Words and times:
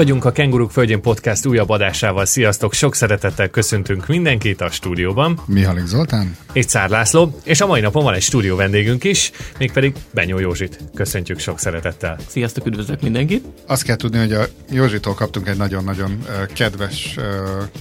Vagyunk 0.00 0.24
a 0.24 0.32
Kenguruk 0.32 0.70
Földjén 0.70 1.00
Podcast 1.00 1.46
újabb 1.46 1.68
adásával. 1.68 2.24
Sziasztok! 2.24 2.72
Sok 2.72 2.94
szeretettel 2.94 3.48
köszöntünk 3.48 4.06
mindenkit 4.06 4.60
a 4.60 4.70
stúdióban. 4.70 5.40
Mihalik 5.46 5.86
Zoltán. 5.86 6.36
És 6.52 6.64
Szár 6.64 6.88
László. 6.90 7.40
És 7.44 7.60
a 7.60 7.66
mai 7.66 7.80
napon 7.80 8.04
van 8.04 8.14
egy 8.14 8.22
stúdió 8.22 8.56
vendégünk 8.56 9.04
is, 9.04 9.30
mégpedig 9.58 9.94
Benyó 10.10 10.38
Józsit. 10.38 10.78
Köszöntjük 10.94 11.38
sok 11.38 11.58
szeretettel. 11.58 12.16
Sziasztok, 12.26 12.66
üdvözlök 12.66 13.02
mindenkit! 13.02 13.44
Azt 13.66 13.82
kell 13.82 13.96
tudni, 13.96 14.18
hogy 14.18 14.32
a 14.32 14.44
Józsitól 14.70 15.14
kaptunk 15.14 15.48
egy 15.48 15.56
nagyon-nagyon 15.56 16.18
kedves 16.54 17.14
uh, 17.16 17.24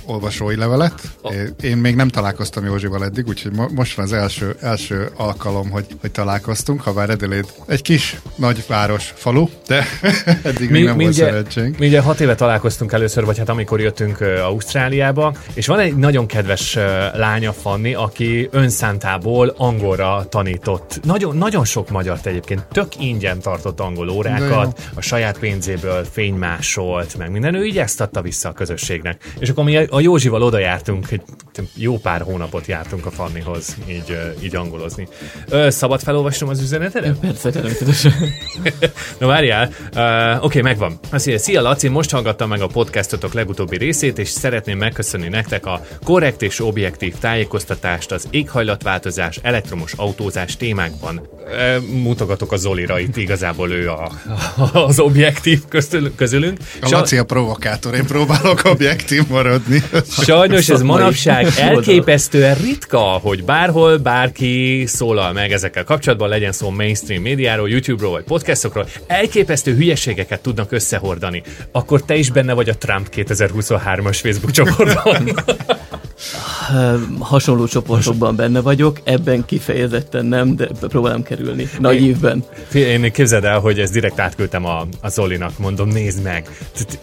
olvasói 0.06 0.56
levelet. 0.56 1.02
Oh. 1.22 1.34
Én 1.62 1.78
még 1.78 1.96
nem 1.96 2.08
találkoztam 2.08 2.66
Józsival 2.66 3.04
eddig, 3.04 3.28
úgyhogy 3.28 3.52
most 3.76 3.96
van 3.96 4.06
az 4.06 4.14
első, 4.14 4.56
első 4.62 5.10
alkalom, 5.16 5.70
hogy, 5.70 5.86
hogy 6.02 6.12
találkoztunk, 6.12 6.82
ha 6.82 6.94
bár 6.94 7.10
Edeléd 7.10 7.46
egy 7.68 7.82
kis 7.82 8.20
nagyváros 8.36 9.14
falu, 9.16 9.50
de 9.68 9.86
eddig 10.44 10.70
Mi, 10.70 10.78
még 10.78 10.84
nem 10.84 10.98
volt 10.98 11.14
szerencsénk. 11.14 11.78
Mi 11.78 11.88
ugye 11.88 12.08
hat 12.10 12.20
éve 12.20 12.36
találkoztunk 12.36 12.92
először, 12.92 13.26
vagy 13.26 13.38
hát 13.38 13.50
amikor 13.50 13.80
jöttünk 13.80 14.22
Ausztráliába, 14.22 15.34
és 15.54 15.68
van 15.68 15.80
egy 15.80 15.96
nagyon 15.96 16.26
kedves 16.26 16.78
lánya, 17.14 17.54
Fanni, 17.54 17.94
aki 17.94 18.50
önszántából 18.52 19.54
angolra 19.58 20.26
tanított. 20.30 21.00
Nagyon, 21.04 21.38
nagyon 21.38 21.66
sok 21.66 21.90
magyar 21.90 22.20
egyébként 22.24 22.66
tök 22.72 23.00
ingyen 23.00 23.40
tartott 23.40 23.80
angol 23.80 24.10
órákat, 24.10 24.90
a 24.96 25.02
saját 25.02 25.40
pénzéből 25.40 26.06
fénymásolt, 26.12 27.18
meg 27.18 27.32
minden. 27.32 27.56
Ő 27.56 27.66
így 27.66 27.78
ezt 27.78 28.02
adta 28.02 28.22
vissza 28.22 28.50
a 28.50 28.54
közösségnek. 28.54 29.34
És 29.40 29.50
akkor 29.50 29.64
mi 29.64 29.78
a 29.78 30.00
Józsival 30.00 30.42
oda 30.42 30.60
jártunk, 30.60 31.12
egy 31.12 31.22
jó 31.76 31.98
pár 31.98 32.22
hónapot 32.22 32.66
jártunk 32.66 33.06
a 33.06 33.12
Fannihoz 33.12 33.78
így, 33.88 34.18
így 34.44 34.56
angolozni. 34.56 35.08
Szabad 35.68 36.02
felolvasnom 36.02 36.50
az 36.50 36.62
üzenetet? 36.62 37.20
Persze, 37.20 37.50
természetesen. 37.50 38.14
Na 39.20 39.28
várjál, 39.28 39.70
uh, 39.96 40.36
oké, 40.36 40.46
okay, 40.46 40.62
megvan. 40.62 41.00
Azt 41.10 41.26
mondja, 41.26 41.44
szia 41.44 41.62
Laci, 41.62 41.88
most 42.00 42.12
hallgattam 42.12 42.50
meg 42.50 42.62
a 42.62 42.68
podcastotok 42.68 43.34
legutóbbi 43.34 43.78
részét, 43.78 44.18
és 44.18 44.30
szeretném 44.30 44.78
megköszönni 44.78 45.28
nektek 45.28 45.66
a 45.66 45.86
korrekt 46.04 46.42
és 46.42 46.60
objektív 46.60 47.14
tájékoztatást 47.20 48.12
az 48.12 48.28
éghajlatváltozás, 48.30 49.40
elektromos 49.42 49.94
autózás 49.94 50.58
témákban. 50.58 51.22
Uh, 51.50 51.84
mutogatok 52.02 52.52
a 52.52 52.58
Zolira, 52.58 53.00
itt 53.00 53.18
igazából 53.18 53.72
ő 53.72 53.90
a, 53.90 54.12
az 54.74 55.00
objektív 55.00 55.60
közül, 55.68 56.16
közülünk. 56.16 56.58
A 56.82 56.90
Laci 56.90 57.18
a 57.18 57.24
provokátor, 57.24 57.96
én 57.96 58.06
próbálok 58.06 58.62
objektív 58.64 59.28
maradni. 59.28 59.84
Sajnos 60.10 60.70
ez 60.70 60.82
manapság 60.82 61.48
elképesztően 61.58 62.56
ritka, 62.56 63.00
hogy 63.00 63.44
bárhol 63.44 63.98
bárki 63.98 64.84
szólal 64.88 65.34
meg 65.34 65.52
ezekkel 65.52 65.84
kapcsolatban, 65.84 66.30
legyen 66.30 66.52
szó 66.52 66.70
mainstream 66.70 67.22
médiáról, 67.22 67.70
YouTube-ról 67.70 68.12
vagy 68.12 68.24
podcastokról, 68.24 68.88
elképesztő 69.08 69.76
hülyeségeket 69.76 70.42
tudnak 70.42 70.72
összehordani. 70.72 71.44
Akkor 71.80 72.02
te 72.02 72.16
is 72.16 72.32
benne 72.32 72.54
vagy 72.54 72.70
a 72.70 72.78
Trump 72.78 73.08
2023-as 73.16 74.20
Facebook 74.22 74.52
csoportban. 74.52 75.32
hasonló 77.20 77.68
csoportokban 77.68 78.36
benne 78.36 78.62
vagyok, 78.62 79.00
ebben 79.04 79.46
kifejezetten 79.46 80.26
nem, 80.26 80.56
de 80.56 80.68
próbálom 80.80 81.24
kerülni. 81.24 81.70
Nagy 81.80 82.02
évben. 82.02 82.44
Én 82.74 83.12
képzeld 83.12 83.44
el, 83.44 83.60
hogy 83.60 83.80
ezt 83.80 83.94
direkt 83.94 84.20
átküldtem 84.20 84.66
a, 84.66 84.88
a 85.02 85.10
Zolinak, 85.10 85.58
mondom, 85.58 85.88
nézd 85.88 86.24
meg. 86.24 86.50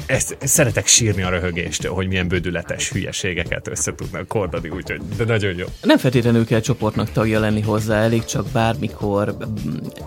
Ezt, 0.06 0.36
szeretek 0.41 0.86
sírni 0.86 1.22
a 1.22 1.28
röhögést, 1.28 1.86
hogy 1.86 2.06
milyen 2.06 2.28
bődületes 2.28 2.91
hülyeségeket 2.91 3.69
össze 3.69 3.94
tudnak 3.94 4.28
kordani, 4.28 4.69
úgyhogy 4.69 5.00
de 5.16 5.24
nagyon 5.24 5.56
jó. 5.56 5.66
Nem 5.82 5.98
feltétlenül 5.98 6.47
kell 6.47 6.60
csoportnak 6.60 7.12
tagja 7.12 7.41
lenni 7.41 7.60
hozzá, 7.60 8.00
elég 8.00 8.25
csak 8.25 8.47
bármikor, 8.53 9.37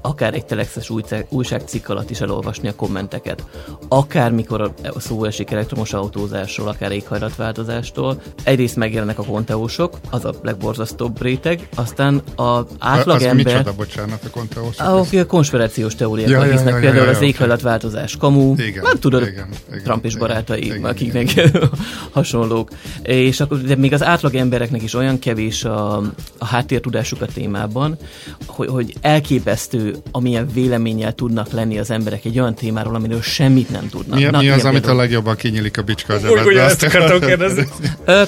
akár 0.01 0.33
egy 0.33 0.45
telexes 0.45 0.91
újságcikk 1.29 1.89
alatt 1.89 2.09
is 2.09 2.21
elolvasni 2.21 2.67
a 2.67 2.75
kommenteket. 2.75 3.43
Akármikor 3.87 4.58
a 4.65 4.99
szó 4.99 5.23
esik 5.23 5.51
elektromos 5.51 5.93
autózásról, 5.93 6.67
akár 6.67 6.91
éghajlatváltozástól. 6.91 8.21
Egyrészt 8.43 8.75
megjelennek 8.75 9.19
a 9.19 9.23
konteósok, 9.23 9.97
az 10.09 10.25
a 10.25 10.33
legborzasztóbb 10.43 11.21
réteg, 11.21 11.67
aztán 11.75 12.21
az 12.35 12.65
átlagember... 12.79 13.45
Az 13.45 13.51
micsoda, 13.51 13.73
bocsánat, 13.75 14.23
a 14.23 14.29
konteósok? 14.29 14.87
Ahol 14.87 15.05
a 15.19 15.25
konspirációs 15.25 15.95
teóriák 15.95 16.29
ja, 16.29 16.41
hisznek, 16.41 16.67
ja, 16.67 16.73
ja, 16.73 16.79
például 16.79 17.05
ja, 17.05 17.11
ja, 17.11 17.17
az 17.17 17.21
éghajlatváltozás 17.21 18.17
kamu, 18.17 18.53
igen, 18.57 18.83
nem 18.83 18.99
tudod, 18.99 19.21
igen, 19.21 19.49
igen, 19.67 19.83
Trump 19.83 20.05
és 20.05 20.15
barátai, 20.15 20.63
igen, 20.63 20.85
akiknek 20.85 21.31
igen. 21.31 21.69
hasonlók. 22.11 22.69
És 23.01 23.39
akkor, 23.39 23.61
de 23.61 23.75
még 23.75 23.93
az 23.93 24.03
átlag 24.03 24.35
embereknek 24.35 24.81
is 24.83 24.93
olyan 24.93 25.19
kevés 25.19 25.63
a, 25.63 25.97
a 26.37 26.45
háttértudásuk 26.45 27.21
a 27.21 27.25
témában, 27.25 27.97
hogy, 28.45 28.67
hogy 28.67 28.93
elképesztő, 29.01 29.95
amilyen 30.11 30.47
véleménnyel 30.53 31.13
tudnak 31.13 31.51
lenni 31.51 31.77
az 31.79 31.91
emberek 31.91 32.25
egy 32.25 32.39
olyan 32.39 32.55
témáról, 32.55 32.95
amiről 32.95 33.21
semmit 33.21 33.69
nem 33.69 33.89
tudnak. 33.89 34.19
Mi, 34.19 34.23
Na, 34.23 34.41
mi 34.49 34.55
az, 34.55 34.65
amit 34.65 34.87
a 34.87 34.95
legjobban 34.95 35.35
kinyílik 35.35 35.77
a 35.77 35.81
bicska 35.81 36.13
az 36.13 36.23
ebben? 36.23 36.57
Ezt 36.57 36.83
akartam 36.83 37.19
kérdezni. 37.19 37.67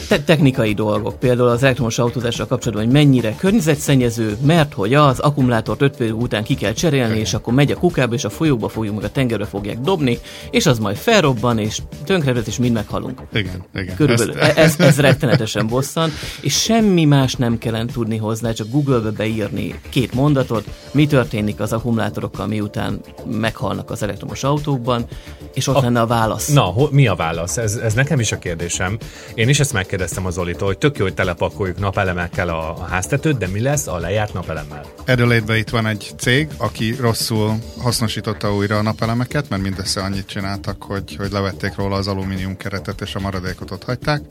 Te- 0.08 0.20
technikai 0.26 0.74
dolgok, 0.74 1.20
például 1.20 1.50
az 1.50 1.64
elektromos 1.64 1.98
autózással 1.98 2.48
kapcsolatban, 2.48 2.86
hogy 2.86 2.94
mennyire 2.94 3.36
környezetszennyező, 3.36 4.38
mert 4.46 4.74
hogy 4.74 4.94
az 4.94 5.20
akkumulátort 5.20 5.82
5 5.82 6.00
év 6.00 6.16
után 6.16 6.44
ki 6.44 6.56
kell 6.56 6.74
cserélni, 6.74 7.20
és 7.20 7.34
akkor 7.34 7.54
megy 7.54 7.72
a 7.72 7.76
kukába, 7.76 8.14
és 8.14 8.24
a 8.24 8.30
folyóba 8.30 8.70
fogjuk, 8.70 8.96
meg 8.96 9.04
a 9.04 9.10
tengerbe 9.10 9.46
fogják 9.46 9.80
dobni, 9.80 10.20
és 10.52 10.66
az 10.66 10.80
majd 10.80 10.98
felrobban, 10.98 11.58
és 11.58 11.80
tönkrevet, 12.06 12.48
és 12.48 12.58
mind 12.58 12.74
meghalunk. 12.74 13.22
Igen, 13.34 13.66
igen. 13.76 13.96
Körülbelül. 13.96 14.40
Ezt... 14.40 14.58
Ez, 14.58 14.80
ez 14.80 15.00
rettenetesen 15.00 15.68
bosszan, 15.68 16.12
és 16.42 16.62
semmi 16.62 17.06
más 17.06 17.36
nem 17.36 17.58
kellene 17.58 17.92
tudni 17.92 18.18
hozzá, 18.18 18.52
csak 18.52 18.70
Google-be 18.70 19.12
beírni 19.12 19.80
két 19.90 20.14
mondatot, 20.14 20.66
mi 20.92 21.08
történik 21.08 21.60
az 21.60 21.74
akkumulátorokkal, 21.74 22.48
miután 22.48 23.00
meghalnak 23.26 23.92
az 23.92 24.04
elektromos 24.04 24.44
autókban, 24.44 25.06
és 25.54 25.68
ott 25.68 25.76
a... 25.76 25.82
lenne 25.82 26.02
a 26.02 26.08
válasz. 26.12 26.48
Na, 26.48 26.62
ho, 26.62 26.88
mi 26.92 27.08
a 27.08 27.16
válasz? 27.16 27.58
Ez, 27.58 27.76
ez 27.76 27.94
nekem 27.94 28.20
is 28.20 28.32
a 28.32 28.38
kérdésem. 28.38 28.98
Én 29.34 29.50
is 29.50 29.60
ezt 29.60 29.74
megkérdeztem 29.74 30.26
az 30.26 30.34
Zolitól, 30.34 30.68
hogy 30.68 30.78
tök 30.78 30.98
jó, 30.98 31.04
hogy 31.04 31.14
telepakoljuk 31.14 31.80
napelemekkel 31.80 32.50
a, 32.50 32.70
a 32.70 32.84
háztetőt, 32.84 33.38
de 33.38 33.48
mi 33.48 33.62
lesz 33.62 33.88
a 33.88 33.98
lejárt 33.98 34.34
napelemmel? 34.34 34.86
adelaide 35.08 35.58
itt 35.58 35.70
van 35.70 35.86
egy 35.86 36.14
cég, 36.18 36.50
aki 36.58 36.96
rosszul 37.00 37.56
hasznosította 37.82 38.56
újra 38.56 38.78
a 38.78 38.82
napelemeket, 38.82 39.50
mert 39.50 39.62
mindössze 39.62 40.02
annyit 40.02 40.26
csináltak, 40.26 40.84
hogy, 40.84 41.16
hogy 41.16 41.32
levették 41.32 41.76
róla 41.76 41.96
az 41.96 42.08
alumínium 42.08 42.58
keretet, 42.58 43.02
és 43.02 43.16
a 43.16 43.20
maradékot 43.20 43.72
ott 43.72 43.84
hagyták. 43.84 44.22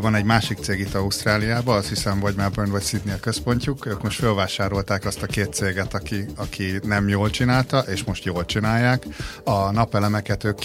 Van 0.00 0.14
egy 0.14 0.24
másik 0.24 0.58
cég 0.58 0.80
itt 0.80 0.94
Ausztráliában, 0.94 1.76
azt 1.76 1.88
hiszem, 1.88 2.20
vagy 2.20 2.34
Melbourne, 2.34 2.72
vagy 2.72 2.82
Sydney 2.82 3.14
a 3.14 3.20
központjuk. 3.20 3.86
Ők 3.86 4.02
most 4.02 4.18
felvásárolták 4.18 5.04
azt 5.04 5.22
a 5.22 5.26
két 5.26 5.52
céget, 5.52 5.94
aki, 5.94 6.24
aki 6.36 6.80
nem 6.82 7.08
jól 7.08 7.30
csinálta, 7.30 7.78
és 7.78 8.04
most 8.04 8.24
jól 8.24 8.44
csinálják. 8.44 9.06
A 9.44 9.70
napelemeket 9.70 10.44
ők 10.44 10.58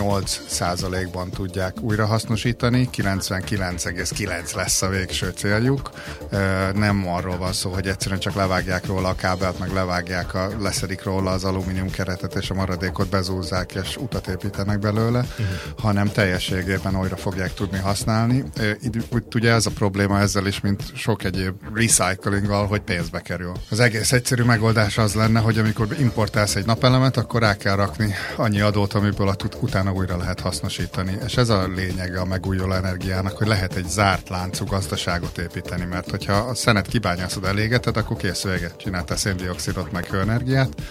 98%-ban 0.00 1.30
tudják 1.30 1.80
újra 1.80 2.06
hasznosítani, 2.06 2.88
99,9 2.92 4.54
lesz 4.54 4.82
a 4.82 4.88
végső 4.88 5.32
céljuk. 5.36 5.90
Nem 6.74 7.08
arról 7.08 7.36
van 7.36 7.52
szó, 7.52 7.70
hogy 7.70 7.86
egyszerűen 7.86 8.20
csak 8.20 8.34
levágják 8.34 8.86
róla 8.86 9.08
a 9.08 9.14
kábelt, 9.14 9.58
meg 9.58 9.72
levágják, 9.72 10.34
a, 10.34 10.48
leszedik 10.60 11.02
róla 11.02 11.30
az 11.30 11.44
alumínium 11.44 11.90
keretet, 11.90 12.34
és 12.34 12.50
a 12.50 12.54
maradékot 12.54 13.08
bezúzzák, 13.08 13.74
és 13.74 13.96
utat 13.96 14.26
építenek 14.26 14.78
belőle, 14.78 15.18
uh-huh. 15.18 15.46
hanem 15.78 16.08
teljességében 16.08 16.96
újra 16.96 17.16
fogják 17.16 17.54
tudni 17.54 17.78
használni. 17.78 18.44
Úgy 19.10 19.22
ugye 19.34 19.52
ez 19.52 19.66
a 19.66 19.70
probléma 19.70 20.20
ezzel 20.20 20.46
is, 20.46 20.60
mint 20.60 20.82
sok 20.94 21.24
egyéb 21.24 21.54
recyclinggal, 21.74 22.66
hogy 22.66 22.80
pénzbe 22.80 23.20
kerül. 23.20 23.52
Az 23.70 23.80
egész 23.80 24.12
egyszerű 24.12 24.42
megoldás 24.42 24.98
az 24.98 25.14
lenne, 25.14 25.40
hogy 25.40 25.58
amikor 25.58 25.86
importálsz 25.98 26.54
egy 26.54 26.66
napelemet, 26.66 27.16
akkor 27.16 27.40
rá 27.40 27.56
kell 27.56 27.76
rakni 27.76 28.14
annyi 28.36 28.60
adót, 28.60 28.92
amiből 28.92 29.28
a 29.28 29.34
utána 29.60 29.89
újra 29.92 30.16
lehet 30.16 30.40
hasznosítani. 30.40 31.18
És 31.24 31.36
ez 31.36 31.48
a 31.48 31.68
lényege 31.68 32.20
a 32.20 32.24
megújuló 32.24 32.72
energiának, 32.72 33.36
hogy 33.36 33.46
lehet 33.46 33.74
egy 33.74 33.88
zárt 33.88 34.28
láncú 34.28 34.64
gazdaságot 34.64 35.38
építeni, 35.38 35.84
mert 35.84 36.10
hogyha 36.10 36.32
a 36.32 36.54
szenet 36.54 36.86
kibányászod 36.86 37.44
elégeted, 37.44 37.96
akkor 37.96 38.16
kész 38.16 38.42
véget 38.42 38.76
csináltál 38.76 39.16
széndiokszidot 39.16 39.92
meg 39.92 40.04
hőenergiát, 40.06 40.82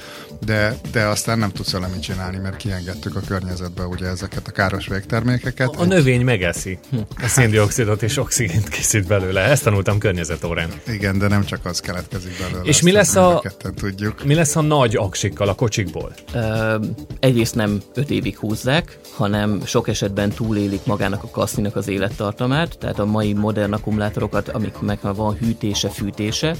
de, 0.46 0.76
de 0.92 1.06
aztán 1.06 1.40
nem 1.40 1.52
tudsz 1.52 1.72
vele 1.72 1.88
mit 1.88 2.02
csinálni, 2.02 2.38
mert 2.38 2.56
kiengedtük 2.58 3.16
a 3.16 3.20
környezetbe 3.28 3.86
ugye 3.86 4.08
ezeket 4.08 4.48
a 4.48 4.52
káros 4.52 4.88
végtermékeket. 4.88 5.76
A, 5.76 5.82
a 5.82 5.86
növény 5.86 6.24
megeszi 6.24 6.80
a 7.24 7.28
széndiokszidot 7.28 8.04
és 8.04 8.18
oxigént 8.18 8.70
készít 8.70 9.08
belőle. 9.08 9.42
Ezt 9.42 9.64
tanultam 9.64 9.98
környezetórán. 9.98 10.70
Igen, 10.88 11.18
de 11.18 11.28
nem 11.28 11.46
csak 11.46 11.66
az 11.66 11.80
keletkezik 11.80 12.32
belőle. 12.40 12.64
És 12.64 12.82
mi 12.82 12.92
lesz, 12.92 13.16
a, 13.16 13.44
tudjuk. 13.76 14.24
mi 14.24 14.34
lesz 14.34 14.56
a 14.56 14.62
nagy 14.62 14.96
aksikkal 14.96 15.48
a 15.48 15.54
kocsikból? 15.54 16.14
Ö, 16.34 16.76
egyrészt 17.20 17.56
nem 17.56 17.82
öt 17.94 18.10
évig 18.10 18.38
húzzák, 18.38 19.00
hanem 19.16 19.66
sok 19.66 19.88
esetben 19.88 20.30
túlélik 20.30 20.86
magának 20.86 21.24
a 21.24 21.30
kaszninak 21.30 21.76
az 21.76 21.88
élettartamát, 21.88 22.78
tehát 22.78 23.00
a 23.00 23.06
mai 23.06 23.34
modern 23.34 23.74
akkumulátorokat, 23.74 24.50
amik 24.50 24.80
meg 24.80 25.00
van 25.02 25.36
hűtése, 25.36 25.90
fűtése, 25.90 26.56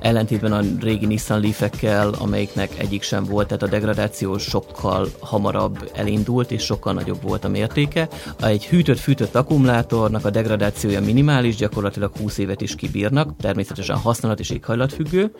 ellentétben 0.00 0.52
a 0.52 0.60
régi 0.80 1.06
Nissan 1.06 1.40
Leaf-ekkel, 1.40 2.08
amelyiknek 2.08 2.78
egyik 2.78 3.02
sem 3.02 3.23
volt, 3.24 3.46
tehát 3.46 3.62
a 3.62 3.66
degradáció 3.66 4.38
sokkal 4.38 5.08
hamarabb 5.20 5.90
elindult, 5.94 6.50
és 6.50 6.62
sokkal 6.62 6.92
nagyobb 6.92 7.22
volt 7.22 7.44
a 7.44 7.48
mértéke. 7.48 8.08
Egy 8.40 8.66
hűtött-fűtött 8.66 9.34
akkumulátornak 9.34 10.24
a 10.24 10.30
degradációja 10.30 11.00
minimális, 11.00 11.56
gyakorlatilag 11.56 12.16
20 12.16 12.38
évet 12.38 12.60
is 12.60 12.74
kibírnak, 12.74 13.36
természetesen 13.40 13.96
használat 13.96 14.40
és 14.40 14.50
éghajlatfüggő. 14.50 15.34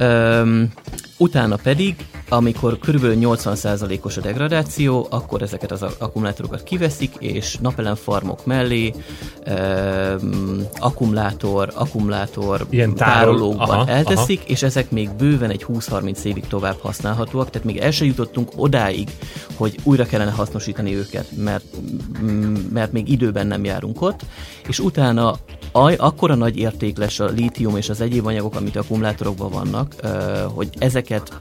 Üm, 0.00 0.72
Utána 1.20 1.56
pedig, 1.56 1.94
amikor 2.28 2.78
kb. 2.78 3.04
80%-os 3.04 4.16
a 4.16 4.20
degradáció, 4.20 5.06
akkor 5.10 5.42
ezeket 5.42 5.70
az 5.70 5.82
akkumulátorokat 5.82 6.62
kiveszik, 6.62 7.14
és 7.18 7.56
napelemfarmok 7.56 8.46
mellé 8.46 8.92
um, 9.46 10.62
akkumulátor, 10.78 11.72
akkumulátor 11.74 12.66
Ilyen 12.70 12.94
tárolókban 12.94 13.68
aha, 13.68 13.90
elteszik, 13.90 14.38
aha. 14.38 14.48
és 14.48 14.62
ezek 14.62 14.90
még 14.90 15.10
bőven 15.10 15.50
egy 15.50 15.64
20-30 15.68 16.22
évig 16.22 16.46
tovább 16.46 16.76
használhatóak, 17.30 17.50
tehát 17.50 17.66
még 17.66 17.76
el 17.76 17.90
se 17.90 18.04
jutottunk 18.04 18.50
odáig, 18.56 19.08
hogy 19.54 19.78
újra 19.82 20.04
kellene 20.04 20.30
hasznosítani 20.30 20.94
őket, 20.94 21.26
mert, 21.36 21.64
mm, 22.22 22.54
mert 22.72 22.92
még 22.92 23.08
időben 23.08 23.46
nem 23.46 23.64
járunk 23.64 24.02
ott, 24.02 24.20
és 24.68 24.78
utána 24.78 25.36
aj, 25.72 25.94
akkora 25.98 26.34
nagy 26.34 26.56
érték 26.56 26.98
lesz 26.98 27.20
a 27.20 27.24
lítium 27.24 27.76
és 27.76 27.88
az 27.88 28.00
egyéb 28.00 28.26
anyagok, 28.26 28.54
amit 28.54 28.76
akkumulátorokban 28.76 29.50
vannak, 29.50 29.94
hogy 30.54 30.68
ezeket 30.78 31.40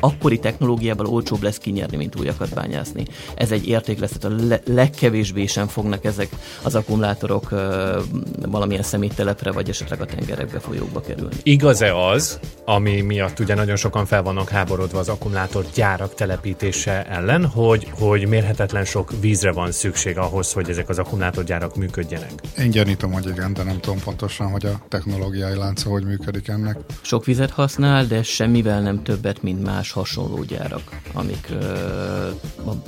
akkori 0.00 0.38
technológiával 0.38 1.06
olcsóbb 1.06 1.42
lesz 1.42 1.58
kinyerni, 1.58 1.96
mint 1.96 2.20
újakat 2.20 2.54
bányászni. 2.54 3.04
Ez 3.34 3.50
egy 3.52 3.68
érték 3.68 3.98
lesz, 3.98 4.12
tehát 4.18 4.38
a 4.38 4.44
le- 4.46 4.60
legkevésbé 4.64 5.46
sem 5.46 5.66
fognak 5.66 6.04
ezek 6.04 6.28
az 6.62 6.74
akkumulátorok 6.74 7.50
valamilyen 8.46 8.82
szeméttelepre, 8.82 9.52
vagy 9.52 9.68
esetleg 9.68 10.00
a 10.00 10.04
tengerekbe, 10.04 10.58
folyókba 10.58 11.00
kerülni. 11.00 11.34
Igaz-e 11.42 11.96
az, 11.96 12.38
ami 12.64 13.00
miatt 13.00 13.38
ugye 13.40 13.54
nagyon 13.54 13.76
sokan 13.76 14.06
fel 14.06 14.22
vannak 14.22 14.48
háborodva 14.48 14.98
az 14.98 15.08
akkumulátorgyárak 15.08 16.14
telepítése 16.14 17.04
ellen, 17.04 17.46
hogy, 17.46 17.86
hogy 17.98 18.28
mérhetetlen 18.28 18.84
sok 18.84 19.12
vízre 19.20 19.52
van 19.52 19.72
szükség 19.72 20.18
ahhoz, 20.18 20.52
hogy 20.52 20.70
ezek 20.70 20.88
az 20.88 20.98
akkumulátorgyárak 20.98 21.76
működjenek? 21.76 22.32
Én 22.58 22.70
gyanítom, 22.70 23.12
hogy 23.12 23.26
igen, 23.28 23.52
de 23.52 23.62
nem 23.62 23.80
tudom 23.80 24.00
pontosan, 24.04 24.50
hogy 24.50 24.66
a 24.66 24.80
technológiai 24.88 25.56
lánca 25.56 25.90
hogy 25.90 26.04
működik 26.04 26.48
ennek. 26.48 26.78
Sok 27.00 27.24
vizet 27.24 27.50
használ, 27.50 28.06
de 28.06 28.22
semmivel 28.22 28.80
nem 28.80 29.02
többet 29.02 29.35
gyárak, 29.36 29.42
mint 29.42 29.64
más 29.64 29.92
hasonló 29.92 30.42
gyárak, 30.42 31.00
amik 31.12 31.52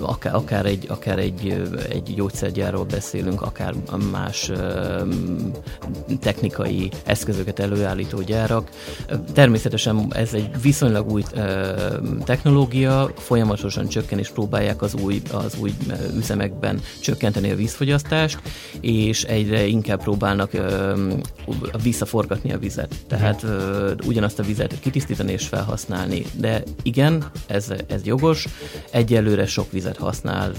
akár, 0.00 0.34
akár, 0.34 0.66
egy, 0.66 0.86
akár 0.88 1.18
egy, 1.18 1.64
egy 1.88 2.14
gyógyszergyárról 2.14 2.84
beszélünk, 2.84 3.42
akár 3.42 3.74
más 4.10 4.50
technikai 6.20 6.90
eszközöket 7.04 7.58
előállító 7.58 8.20
gyárak. 8.20 8.70
Természetesen 9.32 10.06
ez 10.14 10.34
egy 10.34 10.50
viszonylag 10.62 11.10
új 11.10 11.22
technológia, 12.24 13.10
folyamatosan 13.16 13.88
csökken 13.88 14.18
és 14.18 14.28
próbálják 14.28 14.82
az 14.82 14.94
új, 14.94 15.22
az 15.32 15.56
új 15.60 15.72
üzemekben 16.16 16.80
csökkenteni 17.00 17.50
a 17.50 17.56
vízfogyasztást, 17.56 18.38
és 18.80 19.24
egyre 19.24 19.66
inkább 19.66 20.02
próbálnak 20.02 20.50
visszaforgatni 21.82 22.52
a 22.52 22.58
vizet. 22.58 22.94
Tehát 23.06 23.44
ugyanazt 24.06 24.38
a 24.38 24.42
vizet 24.42 24.80
kitisztítani 24.80 25.32
és 25.32 25.46
felhasználni 25.46 26.24
de 26.38 26.62
igen, 26.82 27.30
ez, 27.46 27.72
ez 27.88 28.04
jogos, 28.04 28.46
egyelőre 28.90 29.46
sok 29.46 29.72
vizet 29.72 29.96
használ, 29.96 30.52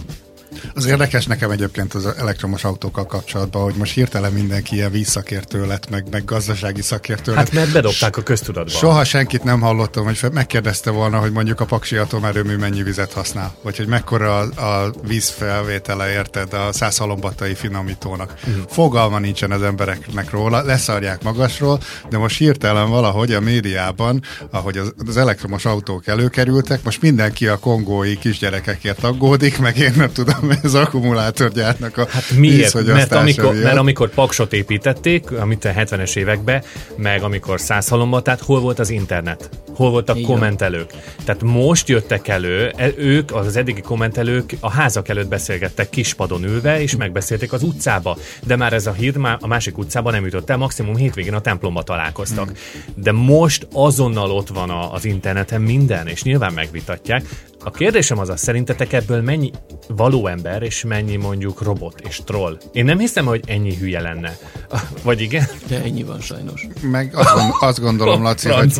az 0.74 0.86
érdekes 0.86 1.26
nekem 1.26 1.52
egyébként 1.52 1.94
az 1.94 2.06
elektromos 2.06 2.64
autókkal 2.64 3.06
kapcsolatban, 3.06 3.64
hogy 3.64 3.76
most 3.76 3.94
hirtelen 3.94 4.32
mindenki 4.32 4.76
ilyen 4.76 4.92
vízszakértő 4.92 5.68
lett, 5.68 5.90
meg, 5.90 6.06
meg 6.12 6.26
gazdasági 6.26 6.82
szakértő 6.82 7.34
Hát 7.34 7.44
lett. 7.44 7.54
mert 7.54 7.72
bedobták 7.72 8.18
a 8.18 8.24
köztudatba. 8.24 8.70
Soha 8.72 9.04
senkit 9.04 9.44
nem 9.44 9.60
hallottam, 9.60 10.06
hogy 10.06 10.20
megkérdezte 10.34 10.90
volna, 10.90 11.18
hogy 11.20 11.32
mondjuk 11.32 11.60
a 11.60 11.66
Paksi 11.66 11.96
atomerőmű 11.96 12.56
mennyi 12.56 12.84
vizet 12.84 13.14
használ, 13.14 13.56
vagy 13.64 13.78
hogy 13.78 13.88
mekkora 13.88 14.40
a, 14.40 14.66
a 14.66 14.94
vízfelvétele, 15.08 16.12
érted, 16.12 16.54
a 16.54 16.72
százhalombattai 16.72 17.54
finomítónak. 17.54 18.34
Uh-huh. 18.48 18.64
Fogalma 18.70 19.20
nincsen 19.20 19.52
az 19.52 19.62
embereknek 19.62 20.30
róla, 20.30 20.64
leszarják 20.64 21.24
magasról, 21.24 21.80
de 22.10 22.18
most 22.18 22.38
hirtelen 22.38 22.90
valahogy 22.90 23.34
a 23.34 23.40
médiában, 23.40 24.22
ahogy 24.52 24.78
az, 24.78 24.94
az 25.08 25.18
elektromos 25.18 25.66
autók 25.66 26.08
előkerültek, 26.08 26.84
most 26.84 27.02
mindenki 27.02 27.48
a 27.48 27.58
kongói 27.58 28.18
kisgyerekekért 28.18 29.04
aggódik, 29.04 29.60
meg 29.60 29.78
én 29.78 29.94
nem 29.96 30.12
tudom, 30.12 30.49
az 30.63 30.75
akkumulátorgyárnak 30.75 31.98
a 31.98 32.07
Hát 32.10 32.31
miért? 32.31 32.86
Mert 32.86 33.12
amikor, 33.12 33.54
mert 33.54 33.78
amikor 33.78 34.10
Paksot 34.10 34.54
építették, 34.54 35.31
amit 35.31 35.66
a 35.66 35.69
70-es 35.69 36.16
években, 36.16 36.63
meg 36.96 37.24
amikor 37.24 37.60
százhalomba, 37.60 38.22
hol 38.40 38.60
volt 38.60 38.80
az 38.80 38.90
internet? 38.90 39.50
Hol 39.75 39.90
voltak 39.90 40.18
Igen. 40.18 40.30
kommentelők? 40.30 40.92
Tehát 41.25 41.44
most 41.44 41.90
jöttek 41.90 42.28
elő, 42.28 42.74
e, 42.75 42.92
ők, 42.98 43.36
az 43.36 43.56
eddigi 43.56 43.81
kommentelők 43.81 44.54
a 44.60 44.69
házak 44.69 45.07
előtt 45.07 45.28
beszélgettek 45.28 45.90
kispadon 45.90 46.44
ülve, 46.44 46.81
és 46.81 46.95
megbeszélték 46.95 47.54
az 47.54 47.63
utcába. 47.63 48.18
De 48.45 48.56
már 48.56 48.74
ez 48.74 48.88
a 48.88 48.92
hír 48.92 49.18
már 49.18 49.38
a 49.42 49.48
másik 49.48 49.78
utcában 49.78 50.13
nem 50.13 50.25
jutott 50.25 50.50
el, 50.50 50.57
maximum 50.57 50.95
hétvégén 50.95 51.34
a 51.34 51.42
templomba 51.42 51.84
találkoztak. 51.84 52.45
Hmm. 52.45 52.56
De 52.95 53.12
most 53.12 53.68
azonnal 53.74 54.31
ott 54.31 54.48
van 54.48 54.69
az 54.69 55.06
interneten 55.06 55.62
minden, 55.62 56.07
és 56.07 56.24
nyilván 56.24 56.54
megvitatják. 56.54 57.24
A 57.64 57.72
kérdésem 57.72 58.20
az 58.20 58.30
az, 58.30 58.40
szerintetek 58.40 58.94
ebből 58.94 59.22
mennyi 59.22 59.52
való 59.88 60.28
ember, 60.28 60.62
és 60.62 60.84
mennyi 60.84 61.16
mondjuk 61.16 61.62
robot 61.62 62.00
és 62.08 62.22
troll? 62.26 62.58
Én 62.72 62.86
nem 62.86 63.00
hiszem, 63.00 63.26
hogy 63.26 63.44
ennyi 63.48 63.76
hülye 63.76 64.02
lenne. 64.02 64.38
Vagy 65.04 65.22
igen? 65.22 65.48
De 65.68 65.82
ennyi 65.82 66.04
van 66.04 66.22
sajnos. 66.22 66.68
Meg 66.82 67.12
azt, 67.16 67.34
gond, 67.34 67.52
azt 67.60 67.80
gondolom, 67.80 68.24
Laci, 68.24 68.50
hogy 68.50 68.74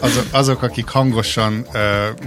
az, 0.00 0.20
azok, 0.30 0.62
akik 0.62 0.88
hangosan 0.88 1.66
uh, 1.72 1.80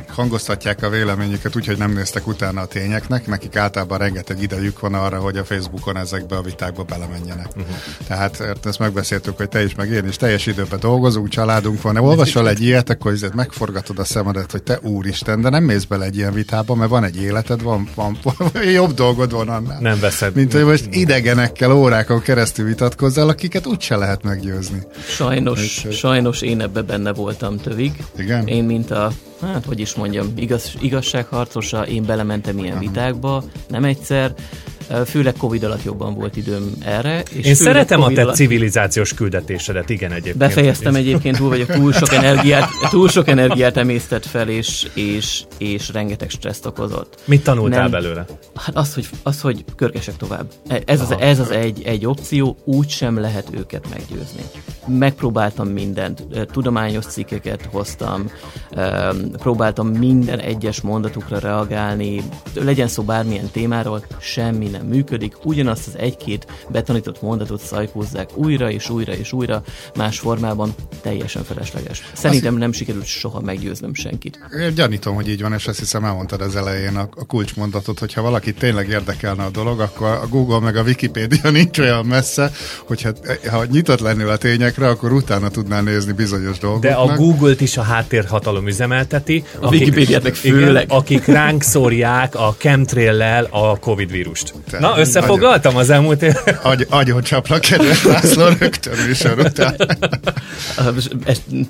hangoztatják 0.08 0.84
a 0.84 0.90
véleményüket 0.90 1.56
úgy, 1.56 1.66
hogy 1.66 1.78
nem 1.78 1.94
néztek 1.94 2.28
utána 2.28 2.62
a 2.62 2.66
tényeknek, 2.66 3.28
nekik 3.28 3.56
általában 3.56 3.98
rengeteg 3.98 4.42
idejük 4.42 4.80
van 4.80 4.94
arra, 4.94 5.20
hogy 5.20 5.38
a 5.38 5.46
Facebookon 5.46 5.98
ezekbe 5.98 6.36
a 6.36 6.42
vitákba 6.42 6.84
belemenjenek. 6.84 7.48
Uh-huh. 7.48 7.76
Tehát 8.08 8.66
ezt 8.66 8.80
megbeszéltük, 8.80 9.38
hogy 9.38 9.50
te 9.50 9.64
is, 9.64 9.76
meg 9.76 9.90
én 9.92 10.08
is 10.08 10.16
teljes 10.16 10.46
időben 10.46 10.80
dolgozunk, 10.80 11.30
családunk 11.30 11.82
van. 11.82 11.98
Olvasol 11.98 12.50
egy 12.50 12.62
ilyet, 12.62 12.90
akkor 12.90 13.14
megforgatod 13.34 14.00
a 14.00 14.04
szemedet, 14.04 14.52
hogy 14.52 14.64
te 14.64 14.80
úristen, 14.82 15.39
de 15.42 15.50
nem 15.50 15.64
mész 15.64 15.84
bele 15.84 16.06
egy 16.06 16.18
ilyen 16.18 16.34
vitába, 16.34 16.76
mert 16.76 16.90
van 16.90 17.04
egy 17.04 17.22
életed, 17.22 17.62
van, 17.62 17.88
van, 17.96 18.18
van 18.24 18.64
jobb 18.80 18.94
dolgod 18.94 19.32
van 19.32 19.50
annál. 19.50 19.80
Nem 19.80 20.00
veszed. 20.00 20.36
Mint 20.36 20.54
hogy 20.54 20.66
most 20.66 20.88
idegenekkel 20.92 21.72
órákon 21.72 22.22
keresztül 22.22 22.66
vitatkozzál, 22.66 23.30
akiket 23.30 23.66
úgyse 23.66 23.96
lehet 23.96 24.24
meggyőzni. 24.24 24.80
Sajnos, 25.08 25.86
És, 25.90 25.98
sajnos 25.98 26.42
én 26.42 26.62
ebbe 26.62 26.82
benne 26.82 27.14
voltam 27.14 27.58
tövig. 27.58 28.04
Igen? 28.18 28.48
Én, 28.48 28.64
mint 28.64 28.92
a 28.92 29.12
hát 29.42 29.66
hogy 29.66 29.80
is 29.80 29.94
mondjam, 29.94 30.34
igaz, 30.36 30.72
igazságharcosa, 30.82 31.88
én 31.88 32.06
belementem 32.06 32.58
ilyen 32.58 32.72
Aha. 32.72 32.80
vitákba, 32.80 33.44
nem 33.68 33.84
egyszer, 33.84 34.34
Főleg 35.06 35.34
Covid 35.38 35.64
alatt 35.64 35.84
jobban 35.84 36.14
volt 36.14 36.36
időm 36.36 36.72
erre. 36.86 37.24
És 37.32 37.46
Én 37.46 37.56
szeretem 37.56 38.00
COVID 38.00 38.18
a 38.18 38.20
te 38.20 38.24
alatt... 38.24 38.36
civilizációs 38.36 39.14
küldetésedet, 39.14 39.90
igen 39.90 40.12
egyébként. 40.12 40.38
Befejeztem 40.38 40.96
egyébként, 40.96 41.38
túl 41.38 41.50
vagyok, 41.50 41.72
túl 41.72 41.94
sok 41.94 42.14
energiát, 42.24 42.70
túl 42.90 43.10
sok 43.10 43.28
energiát 43.28 43.78
emésztett 43.78 44.26
fel, 44.26 44.50
és, 44.50 44.88
és, 44.94 45.42
és 45.58 45.90
rengeteg 45.94 46.30
stresszt 46.30 46.66
okozott. 46.66 47.18
Mit 47.26 47.44
tanultál 47.44 47.82
Nem, 47.82 47.92
belőle? 47.92 48.26
Hát 48.56 48.76
az, 48.76 48.94
hogy, 48.94 49.08
az, 49.24 49.42
hogy 49.42 49.66
körkesek 49.76 50.18
tovább. 50.18 50.52
E, 50.68 50.82
ez 50.86 51.02
az, 51.02 51.16
ez 51.20 51.40
az 51.40 51.52
egy, 51.52 51.82
egy 51.86 52.06
opció, 52.06 52.58
úgy 52.64 52.90
sem 52.90 53.20
lehet 53.20 53.48
őket 53.52 53.90
meggyőzni. 53.90 54.42
Megpróbáltam 54.88 55.68
mindent, 55.68 56.24
tudományos 56.52 57.06
cikkeket 57.06 57.68
hoztam, 57.72 58.32
próbáltam 59.32 59.88
minden 59.88 60.40
egyes 60.40 60.82
mondatukra 60.82 61.40
reagálni, 61.40 62.22
legyen 62.54 62.88
szó 62.88 63.04
bármilyen 63.04 63.50
témáról, 63.52 64.06
semmi 64.20 64.68
nem 64.68 64.79
működik, 64.86 65.36
ugyanazt 65.44 65.88
az 65.88 65.98
egy-két 65.98 66.48
betanított 66.70 67.22
mondatot 67.22 67.62
szajkózzák 67.62 68.38
újra 68.38 68.72
és 68.72 68.90
újra 68.90 69.14
és 69.14 69.34
újra, 69.34 69.64
más 69.96 70.20
formában 70.20 70.74
teljesen 71.02 71.44
felesleges. 71.44 72.12
Szerintem 72.14 72.56
nem 72.56 72.72
sikerült 72.72 73.06
soha 73.06 73.40
meggyőznöm 73.42 73.94
senkit. 73.94 74.40
Én 74.60 74.74
gyanítom, 74.74 75.16
hogy 75.16 75.30
így 75.30 75.42
van, 75.42 75.54
és 75.54 75.68
azt 75.68 75.80
hiszem 75.80 76.06
elmondtad 76.06 76.42
az 76.42 76.56
elején 76.56 76.96
a, 76.96 77.10
a 77.16 77.26
kulcsmondatot, 77.26 78.00
hogyha 78.00 78.22
valaki 78.22 78.54
tényleg 78.54 78.90
érdekelne 78.90 79.44
a 79.44 79.50
dolog, 79.50 79.80
akkor 79.80 80.08
a 80.08 80.28
Google 80.28 80.60
meg 80.60 80.76
a 80.76 80.82
Wikipédia 80.82 81.50
nincs 81.60 81.80
olyan 81.80 82.06
messze, 82.06 82.52
hogyha 82.86 83.10
ha 83.50 83.66
nyitott 83.66 84.00
lennél 84.00 84.30
a 84.30 84.38
tényekre, 84.38 84.88
akkor 84.88 85.12
utána 85.12 85.50
tudnál 85.50 85.82
nézni 85.82 86.12
bizonyos 86.12 86.58
dolgokat. 86.58 86.90
De 86.90 86.96
a 86.96 87.16
Google-t 87.16 87.62
is 87.62 87.78
a 87.78 87.82
háttérhatalom 87.82 88.68
üzemelteti. 88.68 89.44
A 89.60 89.68
Wikipédiát 89.68 90.24
meg 90.24 90.36
főleg. 90.36 90.84
Igen, 90.84 90.98
akik 90.98 91.26
ránk 91.26 91.64
szórják 91.64 92.36
a 92.36 92.56
chemtrail 92.58 93.48
a 93.50 93.78
Covid 93.80 94.12
vírust. 94.12 94.54
Te 94.70 94.80
Na, 94.80 95.00
összefoglaltam 95.00 95.76
az 95.76 95.90
elmúlt 95.90 96.22
év. 96.22 96.34
Agy, 96.64 96.88
agyon 96.90 97.22
csaplak, 97.22 97.62
kedves 97.62 98.04
László, 98.04 98.46
rögtön 98.60 98.98
műsor 99.08 99.40
után. 99.40 99.76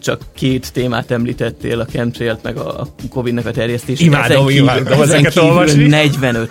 Csak 0.01 0.21
két 0.35 0.73
témát 0.73 1.11
említettél, 1.11 1.79
a 1.79 1.85
chemtrailt, 1.85 2.43
meg 2.43 2.57
a 2.57 2.87
Covid-nek 3.09 3.45
a 3.45 3.51
terjesztését. 3.51 4.05
Imádom, 4.05 4.47
ezen 4.47 4.57
imádom 4.57 5.01
ezen 5.01 5.01
ezeket 5.01 5.35
olvasni. 5.37 5.87
40-50 5.91 6.45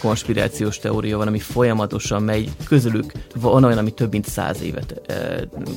konspirációs 0.00 0.78
teória 0.78 1.16
van, 1.16 1.26
ami 1.26 1.38
folyamatosan 1.38 2.22
megy, 2.22 2.50
közülük 2.68 3.12
van 3.40 3.64
olyan, 3.64 3.78
ami 3.78 3.90
több 3.90 4.10
mint 4.10 4.28
száz 4.28 4.62
évet 4.62 5.02
e, 5.06 5.14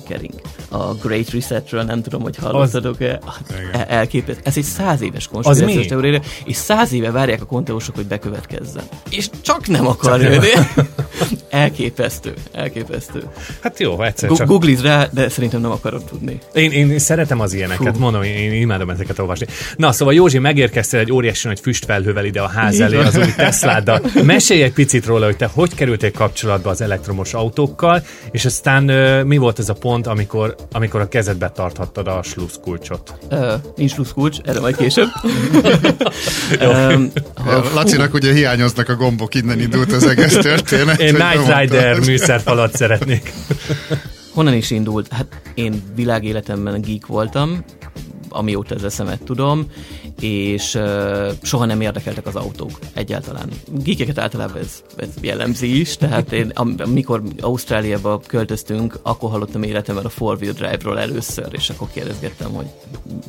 kering. 0.08 0.34
A 0.70 0.94
Great 0.94 1.30
Resetről 1.30 1.84
nem 1.84 2.02
tudom, 2.02 2.22
hogy 2.22 2.36
hallottatok-e. 2.38 3.20
Elképesztő. 3.88 4.42
Ez 4.44 4.58
egy 4.58 4.64
száz 4.64 5.02
éves 5.02 5.28
konspirációs 5.28 5.86
teória, 5.86 6.22
és 6.46 6.56
száz 6.56 6.94
éve 6.94 7.12
várják 7.12 7.42
a 7.42 7.46
konteósok, 7.46 7.96
hogy 7.96 8.06
bekövetkezzen. 8.06 8.84
És 9.10 9.30
csak 9.42 9.68
nem 9.68 9.88
akar 9.88 10.07
akar 10.08 10.22
jönni. 10.32 10.48
elképesztő, 11.50 12.34
elképesztő. 12.52 13.24
Hát 13.60 13.80
jó, 13.80 14.02
egyszer 14.04 14.32
csak. 14.32 14.48
Googliz 14.48 14.82
rá, 14.82 15.08
de 15.12 15.30
szerintem 15.30 15.62
nem 15.62 15.72
akarod 15.72 16.04
tudni. 16.04 16.40
Én, 16.54 16.72
én 16.72 17.00
szeretem 17.00 17.40
az 17.40 17.54
ilyeneket, 17.54 17.96
Fú. 17.96 18.00
mondom, 18.00 18.24
én, 18.24 18.36
én 18.36 18.62
imádom 18.62 18.90
ezeket 18.90 19.20
olvasni. 19.20 19.46
Na, 19.76 19.92
szóval 19.92 20.14
Józsi, 20.14 20.38
megérkeztél 20.40 21.00
egy 21.00 21.12
óriási 21.12 21.48
nagy 21.48 21.60
füstfelhővel 21.60 22.26
ide 22.26 22.42
a 22.42 22.48
ház 22.48 22.80
elé 22.80 22.98
az 22.98 23.18
új 23.18 23.34
Tesláddal. 23.36 24.02
Mesélj 24.24 24.62
egy 24.62 24.74
picit 24.74 25.06
róla, 25.06 25.26
hogy 25.26 25.38
te 25.38 25.50
hogy 25.54 25.76
kerültél 25.76 26.12
kapcsolatba 26.12 26.70
az 26.70 26.82
elektromos 26.82 27.34
autókkal, 27.34 28.04
és 28.32 28.46
aztán 28.46 28.90
ö, 28.90 29.24
mi 29.24 29.38
volt 29.38 29.60
ez 29.60 29.70
a 29.70 29.74
pont, 29.74 30.08
amikor, 30.08 30.56
amikor 30.72 31.02
a 31.02 31.08
kezedbe 31.08 31.50
tarthattad 31.50 32.08
a 32.08 32.24
sluszkulcsot? 32.24 33.14
Uh, 33.32 33.54
nincs 33.76 33.94
kulcs, 34.14 34.38
erre 34.46 34.60
majd 34.60 34.76
később. 34.76 35.08
um, 36.62 37.12
Lacinak 37.74 38.14
ugye 38.14 38.34
hiányoznak 38.34 38.90
a 38.90 38.96
gombok, 38.96 39.36
innen 39.36 39.60
indult 39.60 39.87
az 39.92 40.06
egész 40.08 40.38
történet. 40.50 41.00
Én 41.00 41.14
Night. 41.14 41.60
Rider 41.60 42.00
műszerfalat 42.00 42.76
szeretnék. 42.76 43.34
honnan 44.34 44.54
is 44.54 44.72
indult? 44.72 45.08
Hát 45.14 45.42
én 45.54 45.84
világéletemben 45.96 46.82
geek 46.82 47.06
voltam, 47.06 47.64
amióta 48.30 48.76
az 48.76 48.84
eszemet 48.84 49.24
tudom, 49.24 49.66
és 50.22 50.76
uh, 50.76 51.32
soha 51.42 51.66
nem 51.66 51.82
érdekeltek 51.82 52.26
az 52.26 52.36
autók 52.36 52.80
egyáltalán. 52.94 53.50
Geekeket 53.84 54.18
általában 54.18 54.58
ez, 54.58 54.84
ez 54.96 55.10
jellemzi 55.22 55.80
is, 55.80 55.98
tehát 55.98 56.32
én 56.32 56.52
am- 56.56 56.80
amikor 56.80 57.22
Ausztráliába 57.42 58.22
költöztünk, 58.28 59.00
akkor 59.02 59.30
hallottam 59.30 59.64
életemben 59.64 60.06
a 60.06 60.10
four-wheel 60.10 60.54
drive-ról 60.54 61.00
először, 61.00 61.48
és 61.52 61.70
akkor 61.70 61.88
kérdezgettem, 61.94 62.52
hogy 62.52 62.66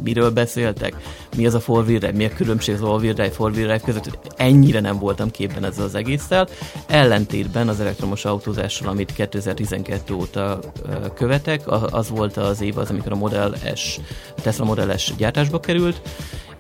miről 0.03 0.31
beszéltek, 0.31 0.97
mi 1.37 1.47
az 1.47 1.55
a 1.55 1.61
four-wheel 1.61 1.99
drive, 1.99 2.17
mi 2.17 2.25
a 2.25 2.33
különbség 2.35 2.75
az 2.75 2.83
all-wheel 2.83 3.15
drive, 3.15 3.31
four-wheel 3.31 3.67
drive 3.67 3.85
között, 3.85 4.19
ennyire 4.37 4.81
nem 4.81 4.99
voltam 4.99 5.31
képben 5.31 5.65
ezzel 5.65 5.85
az 5.85 5.95
egésszel. 5.95 6.49
Ellentétben 6.87 7.69
az 7.69 7.81
elektromos 7.81 8.25
autózással, 8.25 8.89
amit 8.89 9.13
2012 9.13 10.15
óta 10.15 10.59
ö, 10.83 11.13
követek, 11.15 11.63
az 11.93 12.09
volt 12.09 12.37
az 12.37 12.61
év 12.61 12.79
az, 12.79 12.91
amikor 12.91 13.13
a 13.13 13.17
Model 13.17 13.55
S, 13.75 13.99
a 14.37 14.41
Tesla 14.41 14.65
Model 14.65 14.97
S 14.97 15.13
gyártásba 15.17 15.61
került, 15.61 16.01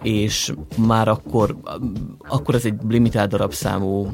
és 0.03 0.53
már 0.77 1.09
akkor, 1.09 1.57
akkor 2.29 2.55
ez 2.55 2.65
egy 2.65 2.75
limitált 2.89 3.31
darabszámú 3.31 4.13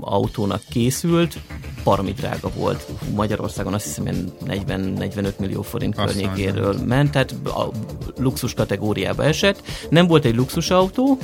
autónak 0.00 0.62
készült, 0.70 1.38
baromi 1.84 2.12
drága 2.12 2.50
volt. 2.56 2.86
Magyarországon 3.14 3.74
azt 3.74 3.84
hiszem 3.84 4.06
ilyen 4.06 4.32
40-45 4.46 5.36
millió 5.38 5.62
forint 5.62 5.94
környékéről 5.94 6.76
ment, 6.86 7.10
tehát 7.10 7.34
a 7.44 7.70
luxus 8.16 8.54
kategóriába 8.54 9.24
esett. 9.24 9.62
Nem 9.90 10.06
volt 10.06 10.24
egy 10.24 10.34
luxusautó, 10.34 11.18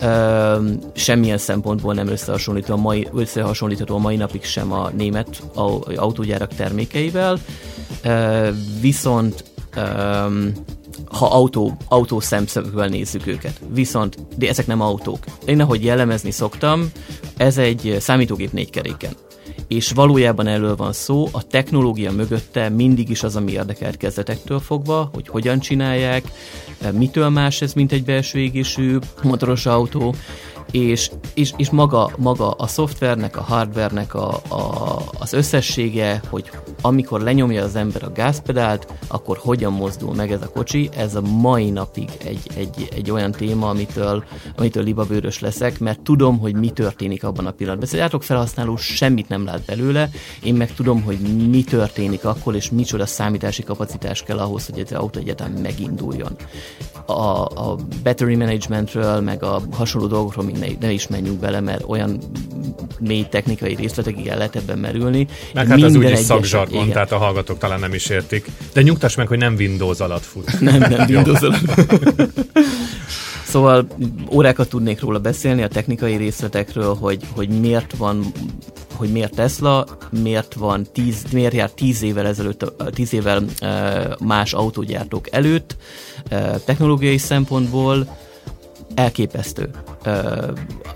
Uh, 0.00 0.64
semmilyen 0.94 1.38
szempontból 1.38 1.94
nem 1.94 2.08
összehasonlítható 2.08 2.78
a, 2.78 2.82
mai, 2.82 3.08
összehasonlítható 3.12 3.94
a 3.94 3.98
mai 3.98 4.16
napig 4.16 4.44
sem 4.44 4.72
a 4.72 4.90
német 4.96 5.42
au- 5.54 5.96
autógyárak 5.96 6.54
termékeivel, 6.54 7.38
uh, 8.04 8.48
viszont 8.80 9.44
um, 9.76 10.52
ha 11.04 11.26
autó, 11.26 11.76
autó 11.88 12.20
szemszögből 12.20 12.86
nézzük 12.86 13.26
őket. 13.26 13.60
Viszont, 13.68 14.16
de 14.36 14.48
ezek 14.48 14.66
nem 14.66 14.80
autók. 14.80 15.24
Én 15.44 15.60
ahogy 15.60 15.84
jellemezni 15.84 16.30
szoktam, 16.30 16.90
ez 17.36 17.58
egy 17.58 17.96
számítógép 18.00 18.52
négy 18.52 18.70
keréken. 18.70 19.12
És 19.68 19.90
valójában 19.90 20.46
erről 20.46 20.76
van 20.76 20.92
szó, 20.92 21.28
a 21.32 21.46
technológia 21.46 22.12
mögötte 22.12 22.68
mindig 22.68 23.08
is 23.08 23.22
az, 23.22 23.36
ami 23.36 23.52
érdekelt 23.52 23.96
kezdetektől 23.96 24.60
fogva, 24.60 25.10
hogy 25.12 25.28
hogyan 25.28 25.60
csinálják, 25.60 26.24
mitől 26.92 27.28
más 27.28 27.62
ez, 27.62 27.72
mint 27.72 27.92
egy 27.92 28.04
belső 28.04 28.38
égésű 28.38 28.98
motoros 29.22 29.66
autó, 29.66 30.14
és, 30.70 31.10
és, 31.34 31.52
és 31.56 31.70
maga, 31.70 32.10
maga 32.16 32.50
a 32.50 32.66
szoftvernek, 32.66 33.36
a 33.36 33.42
hardvernek 33.42 34.14
a, 34.14 34.40
a, 34.48 34.96
az 35.18 35.32
összessége, 35.32 36.22
hogy 36.28 36.50
amikor 36.80 37.20
lenyomja 37.20 37.64
az 37.64 37.76
ember 37.76 38.02
a 38.02 38.12
gázpedált, 38.12 38.92
akkor 39.06 39.38
hogyan 39.40 39.72
mozdul 39.72 40.14
meg 40.14 40.32
ez 40.32 40.42
a 40.42 40.48
kocsi, 40.48 40.88
ez 40.96 41.14
a 41.14 41.20
mai 41.20 41.70
napig 41.70 42.10
egy, 42.24 42.50
egy, 42.56 42.88
egy 42.94 43.10
olyan 43.10 43.32
téma, 43.32 43.68
amitől, 43.68 44.24
amitől 44.56 44.82
libabőrös 44.82 45.40
leszek, 45.40 45.78
mert 45.78 46.00
tudom, 46.00 46.38
hogy 46.38 46.54
mi 46.54 46.70
történik 46.70 47.24
abban 47.24 47.46
a 47.46 47.50
pillanatban. 47.50 47.88
Egy 47.92 47.98
átlagok 47.98 48.26
felhasználó 48.26 48.76
semmit 48.76 49.28
nem 49.28 49.44
lát 49.44 49.64
belőle, 49.64 50.10
én 50.42 50.54
meg 50.54 50.74
tudom, 50.74 51.02
hogy 51.02 51.18
mi 51.48 51.64
történik 51.64 52.24
akkor, 52.24 52.54
és 52.54 52.70
micsoda 52.70 53.06
számítási 53.06 53.62
kapacitás 53.62 54.22
kell 54.22 54.38
ahhoz, 54.38 54.66
hogy 54.66 54.80
az 54.80 54.92
autó 54.92 55.20
egyáltalán 55.20 55.52
meginduljon. 55.52 56.36
A, 57.06 57.12
a 57.44 57.76
battery 58.02 58.36
managementről, 58.36 59.20
meg 59.20 59.42
a 59.42 59.60
hasonló 59.72 60.06
dolgokról 60.06 60.44
még 60.44 60.55
ne, 60.58 60.66
ne 60.80 60.92
is 60.92 61.06
menjünk 61.06 61.40
bele, 61.40 61.60
mert 61.60 61.84
olyan 61.86 62.20
mély 63.00 63.26
technikai 63.30 63.74
részletekig 63.74 64.26
el 64.26 64.36
lehet 64.36 64.56
ebben 64.56 64.78
merülni. 64.78 65.26
Meg 65.54 65.66
hát 65.66 65.82
az 65.82 65.94
úgyis 65.94 66.18
szakzsargon, 66.18 66.82
igen. 66.82 66.92
tehát 66.92 67.12
a 67.12 67.16
hallgatók 67.16 67.58
talán 67.58 67.80
nem 67.80 67.94
is 67.94 68.08
értik. 68.08 68.50
De 68.72 68.82
nyugtass 68.82 69.14
meg, 69.14 69.26
hogy 69.26 69.38
nem 69.38 69.54
Windows 69.54 70.00
alatt 70.00 70.24
fut. 70.24 70.60
Nem, 70.60 70.78
nem 70.78 71.06
Windows 71.08 71.40
alatt. 71.40 71.60
Szóval 73.46 73.86
órákat 74.30 74.68
tudnék 74.68 75.00
róla 75.00 75.18
beszélni, 75.18 75.62
a 75.62 75.68
technikai 75.68 76.16
részletekről, 76.16 76.94
hogy, 76.94 77.22
hogy 77.34 77.48
miért 77.48 77.96
van 77.96 78.32
hogy 78.96 79.12
miért 79.12 79.34
Tesla, 79.34 79.86
miért 80.22 80.54
van 80.54 80.86
tíz, 80.92 81.24
miért 81.32 81.54
jár 81.54 81.70
tíz 81.70 82.02
évvel 82.02 82.26
ezelőtt, 82.26 82.72
tíz 82.94 83.12
évvel 83.12 83.44
más 84.24 84.52
autógyártók 84.52 85.32
előtt, 85.32 85.76
technológiai 86.64 87.18
szempontból 87.18 88.06
elképesztő. 88.96 89.68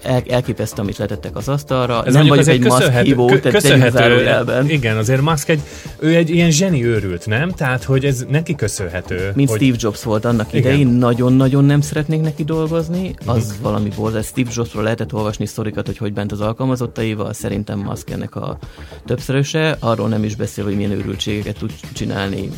El, 0.02 0.22
elképesztő, 0.28 0.82
amit 0.82 0.96
letettek 0.96 1.36
az 1.36 1.48
asztalra. 1.48 2.04
Ez 2.04 2.14
nem 2.14 2.26
vagyok 2.26 2.46
egy 2.46 2.60
Musk 2.64 2.92
hívó, 2.92 3.26
köszönhető, 3.26 3.96
zárójelben. 3.96 4.70
igen, 4.70 4.96
azért 4.96 5.20
Musk 5.20 5.48
egy, 5.48 5.60
ő 5.98 6.14
egy 6.14 6.30
ilyen 6.30 6.50
zseni 6.50 6.84
őrült, 6.84 7.26
nem? 7.26 7.50
Tehát, 7.50 7.84
hogy 7.84 8.04
ez 8.04 8.24
neki 8.28 8.54
köszönhető. 8.54 9.32
Mint 9.34 9.48
hogy... 9.48 9.60
Steve 9.60 9.76
Jobs 9.80 10.02
volt 10.02 10.24
annak 10.24 10.52
Igen. 10.52 10.60
idején, 10.60 10.86
nagyon-nagyon 10.86 11.64
nem 11.64 11.80
szeretnék 11.80 12.20
neki 12.20 12.44
dolgozni, 12.44 13.14
az 13.26 13.54
mm. 13.58 13.62
valami 13.62 13.90
volt. 13.96 14.24
Steve 14.24 14.50
Jobsról 14.54 14.82
lehetett 14.82 15.14
olvasni 15.14 15.46
sztorikat, 15.46 15.86
hogy 15.86 15.96
hogy 15.96 16.12
bent 16.12 16.32
az 16.32 16.40
alkalmazottaival, 16.40 17.32
szerintem 17.32 17.78
Musk 17.78 18.10
ennek 18.10 18.36
a 18.36 18.58
többszöröse, 19.06 19.76
arról 19.78 20.08
nem 20.08 20.24
is 20.24 20.34
beszél, 20.36 20.64
hogy 20.64 20.76
milyen 20.76 20.90
őrültségeket 20.90 21.58
tud 21.58 21.72
csinálni, 21.92 22.50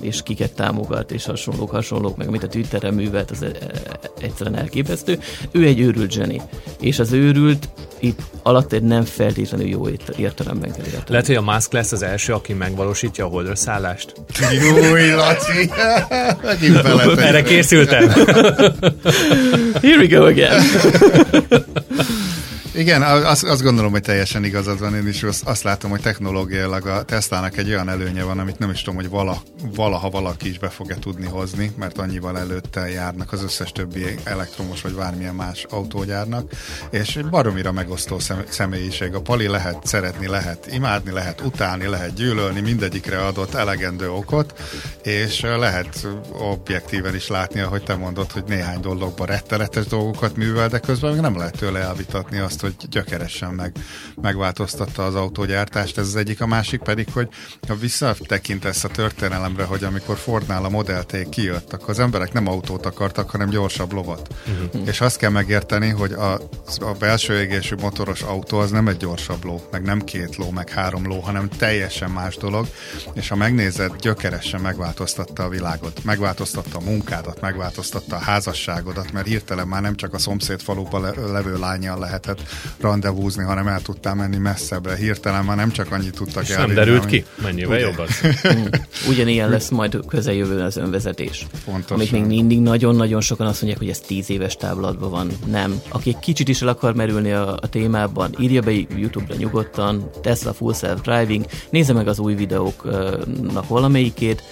és 0.00 0.22
kiket 0.22 0.54
támogat, 0.54 1.12
és 1.12 1.24
hasonlók, 1.24 1.70
hasonlók, 1.70 2.16
meg 2.16 2.28
amit 2.28 2.42
a 2.42 2.46
Twitterre 2.46 2.90
művelt, 2.90 3.30
az 3.30 3.42
e- 3.42 3.46
e- 3.46 4.10
egyszerűen 4.20 4.56
elképesztő. 4.68 5.18
Ő 5.50 5.64
egy 5.66 5.80
őrült 5.80 6.10
zseni, 6.12 6.40
és 6.80 6.98
az 6.98 7.12
őrült 7.12 7.68
itt 7.98 8.20
alatt 8.42 8.72
egy 8.72 8.82
nem 8.82 9.04
feltétlenül 9.04 9.66
jó 9.68 9.88
ért- 9.88 10.18
értelemben 10.18 10.70
kell 10.72 10.84
érteni. 10.84 11.04
Lehet, 11.08 11.26
hogy 11.26 11.36
a 11.36 11.42
Musk 11.42 11.72
lesz 11.72 11.92
az 11.92 12.02
első, 12.02 12.32
aki 12.32 12.52
megvalósítja 12.52 13.24
a 13.24 13.28
holdra 13.28 13.56
szállást. 13.56 14.12
Júj, 14.52 15.10
Laci! 15.10 15.70
Erre 17.16 17.42
készültem. 17.42 18.08
Here 19.82 19.98
we 19.98 20.06
go 20.06 20.24
again! 20.26 20.62
Igen, 22.78 23.02
azt, 23.02 23.44
azt 23.44 23.62
gondolom, 23.62 23.90
hogy 23.90 24.02
teljesen 24.02 24.44
igazad 24.44 24.78
van. 24.78 24.94
Én 24.94 25.06
is 25.06 25.22
azt, 25.22 25.46
azt 25.46 25.62
látom, 25.62 25.90
hogy 25.90 26.00
technológiailag 26.00 26.86
a 26.86 27.02
Teslának 27.02 27.56
egy 27.56 27.68
olyan 27.68 27.88
előnye 27.88 28.22
van, 28.24 28.38
amit 28.38 28.58
nem 28.58 28.70
is 28.70 28.82
tudom, 28.82 28.94
hogy 28.94 29.08
vala, 29.08 29.42
valaha 29.74 30.10
valaki 30.10 30.48
is 30.48 30.58
be 30.58 30.68
fog-e 30.68 30.94
tudni 30.94 31.26
hozni, 31.26 31.72
mert 31.78 31.98
annyival 31.98 32.38
előtte 32.38 32.90
járnak 32.90 33.32
az 33.32 33.42
összes 33.42 33.72
többi 33.72 34.04
elektromos 34.24 34.82
vagy 34.82 34.92
bármilyen 34.92 35.34
más 35.34 35.66
autógyárnak, 35.70 36.50
és 36.90 37.20
baromira 37.30 37.72
megosztó 37.72 38.18
szem, 38.18 38.44
személyiség. 38.48 39.14
A 39.14 39.20
Pali 39.20 39.46
lehet 39.46 39.86
szeretni, 39.86 40.26
lehet 40.26 40.66
imádni, 40.72 41.10
lehet 41.10 41.40
utálni, 41.40 41.86
lehet 41.86 42.14
gyűlölni, 42.14 42.60
mindegyikre 42.60 43.18
adott 43.18 43.54
elegendő 43.54 44.10
okot, 44.10 44.60
és 45.02 45.40
lehet 45.40 46.06
objektíven 46.32 47.14
is 47.14 47.28
látni, 47.28 47.60
ahogy 47.60 47.82
te 47.82 47.94
mondod, 47.94 48.32
hogy 48.32 48.44
néhány 48.46 48.80
dologban 48.80 49.26
rettenetes 49.26 49.86
dolgokat 49.86 50.36
művel, 50.36 50.68
de 50.68 50.78
közben 50.78 51.12
még 51.12 51.20
nem 51.20 51.36
lehet 51.36 51.56
tőle 51.56 51.78
elvitatni 51.78 52.38
azt, 52.38 52.66
hogy 52.76 52.88
gyökeresen 52.88 53.54
meg, 53.54 53.72
megváltoztatta 54.14 55.04
az 55.04 55.14
autógyártást. 55.14 55.98
Ez 55.98 56.06
az 56.06 56.16
egyik, 56.16 56.40
a 56.40 56.46
másik 56.46 56.80
pedig, 56.80 57.12
hogy 57.12 57.28
ha 57.68 57.74
visszatekintesz 57.74 58.84
a 58.84 58.88
történelemre, 58.88 59.64
hogy 59.64 59.84
amikor 59.84 60.16
Fordnál 60.16 60.64
a 60.64 60.68
Model 60.68 61.04
T 61.04 61.28
kijött, 61.28 61.72
akkor 61.72 61.90
az 61.90 61.98
emberek 61.98 62.32
nem 62.32 62.46
autót 62.46 62.86
akartak, 62.86 63.30
hanem 63.30 63.48
gyorsabb 63.48 63.92
lovat. 63.92 64.34
Uh-huh. 64.46 64.88
És 64.88 65.00
azt 65.00 65.16
kell 65.16 65.30
megérteni, 65.30 65.88
hogy 65.88 66.12
a, 66.12 66.32
a 66.78 66.92
belső 66.98 67.40
égésű 67.40 67.74
motoros 67.80 68.22
autó 68.22 68.58
az 68.58 68.70
nem 68.70 68.88
egy 68.88 68.96
gyorsabb 68.96 69.44
ló, 69.44 69.60
meg 69.70 69.82
nem 69.82 70.00
két 70.00 70.36
ló, 70.36 70.50
meg 70.50 70.70
három 70.70 71.06
ló, 71.06 71.20
hanem 71.20 71.48
teljesen 71.48 72.10
más 72.10 72.36
dolog, 72.36 72.66
és 73.12 73.28
ha 73.28 73.36
megnézed, 73.36 73.96
gyökeresen 73.96 74.60
megváltoztatta 74.60 75.42
a 75.42 75.48
világot, 75.48 76.04
megváltoztatta 76.04 76.78
a 76.78 76.80
munkádat, 76.80 77.40
megváltoztatta 77.40 78.16
a 78.16 78.18
házasságodat, 78.18 79.12
mert 79.12 79.26
hirtelen 79.26 79.68
már 79.68 79.82
nem 79.82 79.96
csak 79.96 80.14
a 80.14 80.18
szomszéd 80.18 80.60
faluban 80.60 81.00
le- 81.00 81.30
levő 81.32 81.58
lányjal 81.58 81.98
lehetett 81.98 82.47
rendezvúzni, 82.80 83.44
hanem 83.44 83.66
el 83.66 83.80
tudtál 83.80 84.14
menni 84.14 84.36
messzebbre. 84.36 84.96
Hirtelen 84.96 85.44
már 85.44 85.56
nem 85.56 85.70
csak 85.70 85.92
annyit 85.92 86.14
tudtak 86.14 86.42
És 86.42 86.56
nem 86.56 86.74
derült 86.74 87.06
ki? 87.06 87.24
Mennyivel 87.42 87.78
jobb 87.78 87.98
az? 87.98 88.20
Ugyanilyen 89.10 89.48
lesz 89.48 89.68
majd 89.68 89.98
közeljövően 90.06 90.64
az 90.64 90.76
önvezetés. 90.76 91.46
Pontosan. 91.64 91.96
Amit 91.96 92.10
még 92.10 92.24
mindig 92.24 92.60
nagyon-nagyon 92.60 93.20
sokan 93.20 93.46
azt 93.46 93.60
mondják, 93.62 93.82
hogy 93.82 93.90
ez 93.90 94.00
tíz 94.00 94.30
éves 94.30 94.56
távlatban 94.56 95.10
van. 95.10 95.30
Nem. 95.46 95.80
Aki 95.88 96.08
egy 96.08 96.18
kicsit 96.18 96.48
is 96.48 96.62
el 96.62 96.68
akar 96.68 96.94
merülni 96.94 97.32
a, 97.32 97.58
a 97.60 97.68
témában, 97.68 98.34
írja 98.38 98.62
be 98.62 98.70
YouTube-ra 98.70 99.34
nyugodtan, 99.36 100.10
Tesla 100.22 100.52
Full 100.52 100.74
Self 100.74 101.00
Driving, 101.00 101.44
nézze 101.70 101.92
meg 101.92 102.08
az 102.08 102.18
új 102.18 102.34
videóknak 102.34 103.68
valamelyikét, 103.68 104.42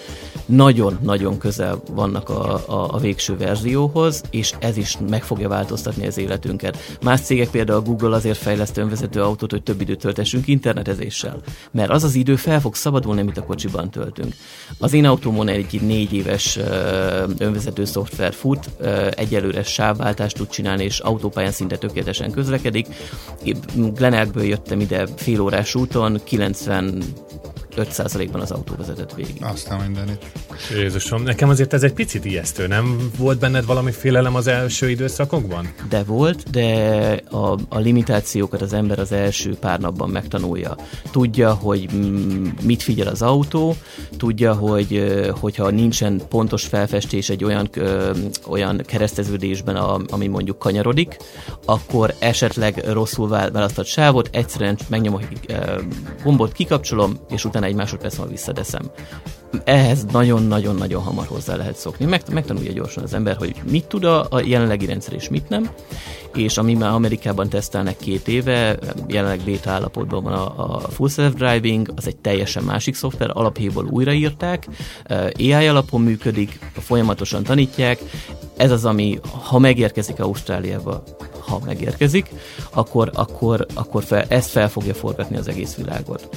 nagyon-nagyon 0.47 1.39
közel 1.39 1.83
vannak 1.91 2.29
a, 2.29 2.55
a, 2.55 2.95
a 2.95 2.99
végső 2.99 3.37
verzióhoz, 3.37 4.23
és 4.31 4.55
ez 4.59 4.77
is 4.77 4.99
meg 5.09 5.23
fogja 5.23 5.49
változtatni 5.49 6.07
az 6.07 6.19
életünket. 6.19 6.79
Más 7.03 7.21
cégek 7.21 7.51
például 7.51 7.79
a 7.79 7.83
Google 7.83 8.17
azért 8.17 8.39
fejleszt 8.39 8.77
önvezető 8.77 9.23
autót, 9.23 9.51
hogy 9.51 9.63
több 9.63 9.81
időt 9.81 9.99
töltessünk 9.99 10.47
internetezéssel, 10.47 11.41
mert 11.71 11.91
az 11.91 12.05
az 12.05 12.15
idő 12.15 12.37
fel 12.37 12.61
fog 12.61 12.75
szabadulni, 12.75 13.21
amit 13.21 13.39
a 13.39 13.45
kocsiban 13.45 13.91
töltünk. 13.91 14.35
Az 14.79 14.93
én 14.93 15.05
autómon 15.05 15.49
egy 15.49 15.81
négy 15.81 16.13
éves 16.13 16.59
önvezető 17.39 17.85
szoftver 17.85 18.35
fut, 18.35 18.71
egyelőre 19.11 19.63
sávváltást 19.63 20.37
tud 20.37 20.49
csinálni, 20.49 20.85
és 20.85 20.99
autópályán 20.99 21.53
szinte 21.53 21.77
tökéletesen 21.77 22.31
közlekedik. 22.31 22.87
Glenelgből 23.75 24.45
jöttem 24.45 24.81
ide 24.81 25.07
fél 25.17 25.41
órás 25.41 25.75
úton, 25.75 26.21
90 26.25 27.03
5%-ban 27.77 28.41
az 28.41 28.51
autó 28.51 28.75
vezetett 28.77 29.15
végig. 29.15 29.37
Aztán 29.41 29.81
mindenit. 29.81 30.27
Jézusom, 30.71 31.23
nekem 31.23 31.49
azért 31.49 31.73
ez 31.73 31.83
egy 31.83 31.93
picit 31.93 32.25
ijesztő, 32.25 32.67
nem 32.67 33.11
volt 33.19 33.39
benned 33.39 33.67
valami 33.67 33.91
félelem 33.91 34.35
az 34.35 34.47
első 34.47 34.91
időszakokban? 34.91 35.73
De 35.89 36.03
volt, 36.03 36.51
de 36.51 36.65
a, 37.31 37.59
a 37.69 37.79
limitációkat 37.79 38.63
az 38.63 38.73
ember 38.73 38.99
az 38.99 39.13
első 39.13 39.57
pár 39.61 39.81
napban 39.81 40.11
megtanulja. 40.11 40.77
Tudja, 41.11 41.53
hogy 41.55 41.89
mit 42.63 42.83
figyel 42.83 43.07
az 43.07 43.23
autó, 43.23 43.77
tudja, 44.17 44.55
hogy 44.55 45.05
hogyha 45.41 45.71
nincsen 45.71 46.21
pontos 46.29 46.65
felfestés 46.65 47.29
egy 47.29 47.45
olyan, 47.45 47.69
ö, 47.75 48.11
olyan 48.47 48.83
kereszteződésben, 48.87 49.77
a, 49.77 50.01
ami 50.09 50.27
mondjuk 50.27 50.59
kanyarodik, 50.59 51.17
akkor 51.65 52.15
esetleg 52.19 52.83
rosszul 52.93 53.29
választott 53.29 53.87
sávot, 53.87 54.29
egyszerűen 54.33 54.79
megnyomok 54.89 55.23
egy 55.23 55.57
gombot, 56.23 56.53
kikapcsolom, 56.53 57.17
és 57.31 57.45
utána 57.45 57.66
egy 57.67 57.75
másodperc 57.75 58.17
múlva 58.17 58.31
visszadeszem. 58.33 58.91
Ehhez 59.65 60.05
nagyon-nagyon-nagyon 60.05 61.03
hamar 61.03 61.27
hozzá 61.27 61.57
lehet 61.57 61.77
szokni. 61.77 62.05
Meg, 62.05 62.23
megtanulja 62.33 62.73
gyorsan 62.73 63.03
az 63.03 63.15
ember, 63.15 63.37
hogy 63.37 63.55
mit 63.71 63.85
tud 63.85 64.05
a, 64.05 64.27
a 64.31 64.41
jelenlegi 64.45 64.87
rendszer 64.87 65.13
és 65.13 65.29
mit 65.29 65.49
nem, 65.49 65.71
és 66.35 66.59
ami 66.59 66.75
már 66.75 66.91
Amerikában 66.91 67.49
tesztelnek 67.49 67.97
két 67.97 68.29
éve, 68.29 68.79
jelenleg 69.07 69.41
beta 69.41 69.71
állapotban 69.71 70.23
van 70.23 70.33
a, 70.33 70.75
a 70.75 70.79
Full 70.79 71.09
Self 71.09 71.35
Driving, 71.35 71.93
az 71.97 72.07
egy 72.07 72.17
teljesen 72.17 72.63
másik 72.63 72.95
szoftver, 72.95 73.31
alaphéból 73.33 73.87
újraírták, 73.91 74.69
AI 75.39 75.67
alapon 75.67 76.01
működik, 76.01 76.59
folyamatosan 76.73 77.43
tanítják, 77.43 77.99
ez 78.57 78.71
az, 78.71 78.85
ami 78.85 79.19
ha 79.43 79.59
megérkezik 79.59 80.21
Ausztráliába, 80.21 81.03
ha 81.47 81.61
megérkezik, 81.65 82.31
akkor, 82.71 83.11
akkor, 83.15 83.67
akkor 83.75 84.05
fel, 84.05 84.25
ezt 84.29 84.51
fel 84.51 84.69
fogja 84.69 84.95
forgatni 84.95 85.37
az 85.37 85.49
egész 85.49 85.75
világot. 85.75 86.29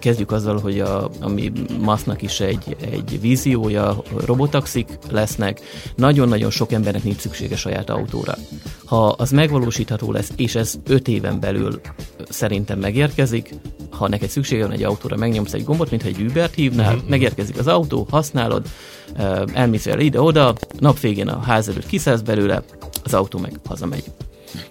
Kezdjük 0.00 0.32
azzal, 0.32 0.60
hogy 0.60 0.80
a, 0.80 1.10
ami 1.20 1.52
Masznak 1.80 2.22
is 2.22 2.40
egy, 2.40 2.76
egy 2.90 3.20
víziója, 3.20 4.02
robotaxik 4.24 4.98
lesznek, 5.10 5.60
nagyon-nagyon 5.96 6.50
sok 6.50 6.72
embernek 6.72 7.02
nincs 7.04 7.18
szüksége 7.18 7.56
saját 7.56 7.90
autóra. 7.90 8.34
Ha 8.84 9.06
az 9.06 9.30
megvalósítható 9.30 10.12
lesz, 10.12 10.32
és 10.36 10.54
ez 10.54 10.74
öt 10.86 11.08
éven 11.08 11.40
belül 11.40 11.80
szerintem 12.28 12.78
megérkezik, 12.78 13.54
ha 13.90 14.08
neked 14.08 14.28
szüksége 14.28 14.62
van 14.62 14.72
egy 14.72 14.82
autóra, 14.82 15.16
megnyomsz 15.16 15.52
egy 15.52 15.64
gombot, 15.64 15.90
mintha 15.90 16.08
egy 16.08 16.20
Uber-t 16.20 16.54
hívnál, 16.54 16.94
mm-hmm. 16.94 17.08
megérkezik 17.08 17.58
az 17.58 17.66
autó, 17.66 18.06
használod, 18.10 18.66
elmész 19.52 19.84
vele 19.84 20.02
ide-oda, 20.02 20.54
nap 20.78 21.00
végén 21.00 21.28
a 21.28 21.40
ház 21.40 21.68
előtt 21.68 21.86
kiszállsz 21.86 22.20
belőle, 22.20 22.62
զարգտում 23.14 23.48
եք 23.48 23.60
բազա 23.68 23.88
մեջ 23.92 24.10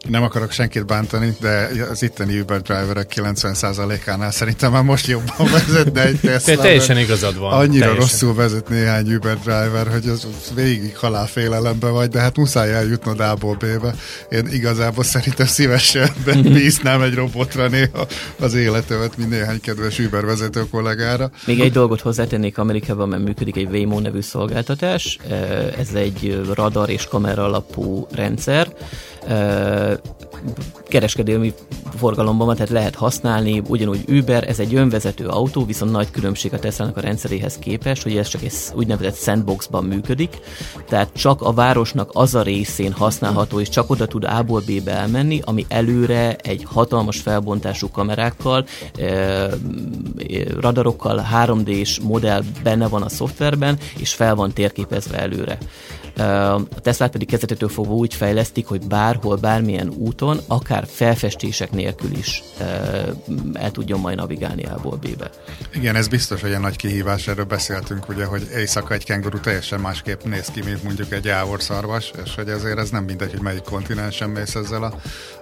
Nem 0.09 0.23
akarok 0.23 0.51
senkit 0.51 0.85
bántani, 0.85 1.35
de 1.39 1.69
az 1.91 2.03
itteni 2.03 2.39
Uber 2.39 2.61
driverek 2.61 3.11
90%-ánál 3.15 4.31
szerintem 4.31 4.71
már 4.71 4.83
most 4.83 5.07
jobban 5.07 5.51
vezetne 5.67 6.05
egy 6.05 6.19
Tesla. 6.19 6.55
Te 6.55 6.61
teljesen 6.61 6.97
igazad 6.97 7.37
van. 7.37 7.53
Annyira 7.53 7.85
teljesen. 7.85 7.95
rosszul 7.95 8.35
vezet 8.35 8.69
néhány 8.69 9.13
Uber 9.13 9.37
driver, 9.37 9.87
hogy 9.87 10.07
az 10.07 10.27
végig 10.55 10.97
halálfélelembe 10.97 11.87
vagy, 11.87 12.09
de 12.09 12.19
hát 12.19 12.37
muszáj 12.37 12.73
eljutnod 12.73 13.19
A-ból 13.19 13.55
B-be. 13.55 13.95
Én 14.29 14.47
igazából 14.51 15.03
szerintem 15.03 15.45
szívesen 15.45 16.09
bíznám 16.53 17.01
egy 17.01 17.13
robotra 17.13 17.67
néha 17.67 18.07
az 18.39 18.53
életemet, 18.53 19.17
mint 19.17 19.29
néhány 19.29 19.61
kedves 19.61 19.99
Uber 19.99 20.25
vezető 20.25 20.65
kollégára. 20.71 21.31
Még 21.45 21.59
egy 21.59 21.71
dolgot 21.71 22.01
hozzátennék 22.01 22.57
Amerikában, 22.57 23.09
mert 23.09 23.23
működik 23.23 23.55
egy 23.55 23.67
Waymo 23.71 23.99
nevű 23.99 24.21
szolgáltatás. 24.21 25.17
Ez 25.77 25.89
egy 25.93 26.41
radar 26.53 26.89
és 26.89 27.07
kamera 27.07 27.43
alapú 27.43 28.07
rendszer, 28.11 28.67
kereskedelmi 30.87 31.53
forgalomban 31.97 32.47
van, 32.47 32.55
tehát 32.55 32.71
lehet 32.71 32.95
használni, 32.95 33.61
ugyanúgy 33.67 34.03
Uber, 34.09 34.49
ez 34.49 34.59
egy 34.59 34.75
önvezető 34.75 35.27
autó, 35.27 35.65
viszont 35.65 35.91
nagy 35.91 36.11
különbség 36.11 36.53
a 36.53 36.59
tesla 36.59 36.91
a 36.95 36.99
rendszeréhez 36.99 37.57
képest, 37.57 38.03
hogy 38.03 38.17
ez 38.17 38.27
csak 38.27 38.43
egy 38.43 38.53
úgynevezett 38.73 39.15
sandboxban 39.15 39.83
működik, 39.83 40.37
tehát 40.89 41.09
csak 41.13 41.41
a 41.41 41.53
városnak 41.53 42.09
az 42.13 42.35
a 42.35 42.41
részén 42.41 42.91
használható, 42.91 43.59
és 43.59 43.69
csak 43.69 43.89
oda 43.89 44.05
tud 44.05 44.23
A-ból 44.23 44.61
B-be 44.65 44.91
elmenni, 44.91 45.41
ami 45.43 45.65
előre 45.67 46.35
egy 46.35 46.63
hatalmas 46.65 47.19
felbontású 47.19 47.89
kamerákkal, 47.89 48.65
radarokkal, 50.59 51.25
3D-s 51.33 51.99
modell 51.99 52.43
benne 52.63 52.87
van 52.87 53.01
a 53.01 53.09
szoftverben, 53.09 53.77
és 53.97 54.13
fel 54.13 54.35
van 54.35 54.53
térképezve 54.53 55.17
előre. 55.19 55.57
A 56.17 56.79
Tesla 56.81 57.09
pedig 57.09 57.27
kezdetetől 57.27 57.69
fogva 57.69 57.93
úgy 57.93 58.13
fejlesztik, 58.13 58.67
hogy 58.67 58.87
bárhol, 58.87 59.35
bármilyen 59.35 59.89
úton, 59.89 60.39
akár 60.47 60.87
felfestések 60.89 61.71
nélkül 61.71 62.11
is 62.11 62.43
el 63.53 63.71
tudjon 63.71 63.99
majd 63.99 64.17
navigálni 64.17 64.63
A-ból 64.63 64.95
B-be. 64.95 65.29
Igen, 65.73 65.95
ez 65.95 66.07
biztos, 66.07 66.41
hogy 66.41 66.51
egy 66.51 66.59
nagy 66.59 66.75
kihívás, 66.75 67.27
erről 67.27 67.45
beszéltünk, 67.45 68.09
ugye, 68.09 68.25
hogy 68.25 68.47
éjszaka 68.55 68.93
egy 68.93 69.03
kenguru 69.03 69.39
teljesen 69.39 69.79
másképp 69.79 70.23
néz 70.23 70.47
ki, 70.47 70.61
mint 70.63 70.83
mondjuk 70.83 71.11
egy 71.11 71.31
szarvas, 71.57 72.11
és 72.23 72.35
hogy 72.35 72.49
ezért 72.49 72.77
ez 72.77 72.89
nem 72.89 73.03
mindegy, 73.03 73.31
hogy 73.31 73.41
melyik 73.41 73.61
kontinensen 73.63 74.29
mész 74.29 74.55
ezzel 74.55 74.83
a 74.83 74.93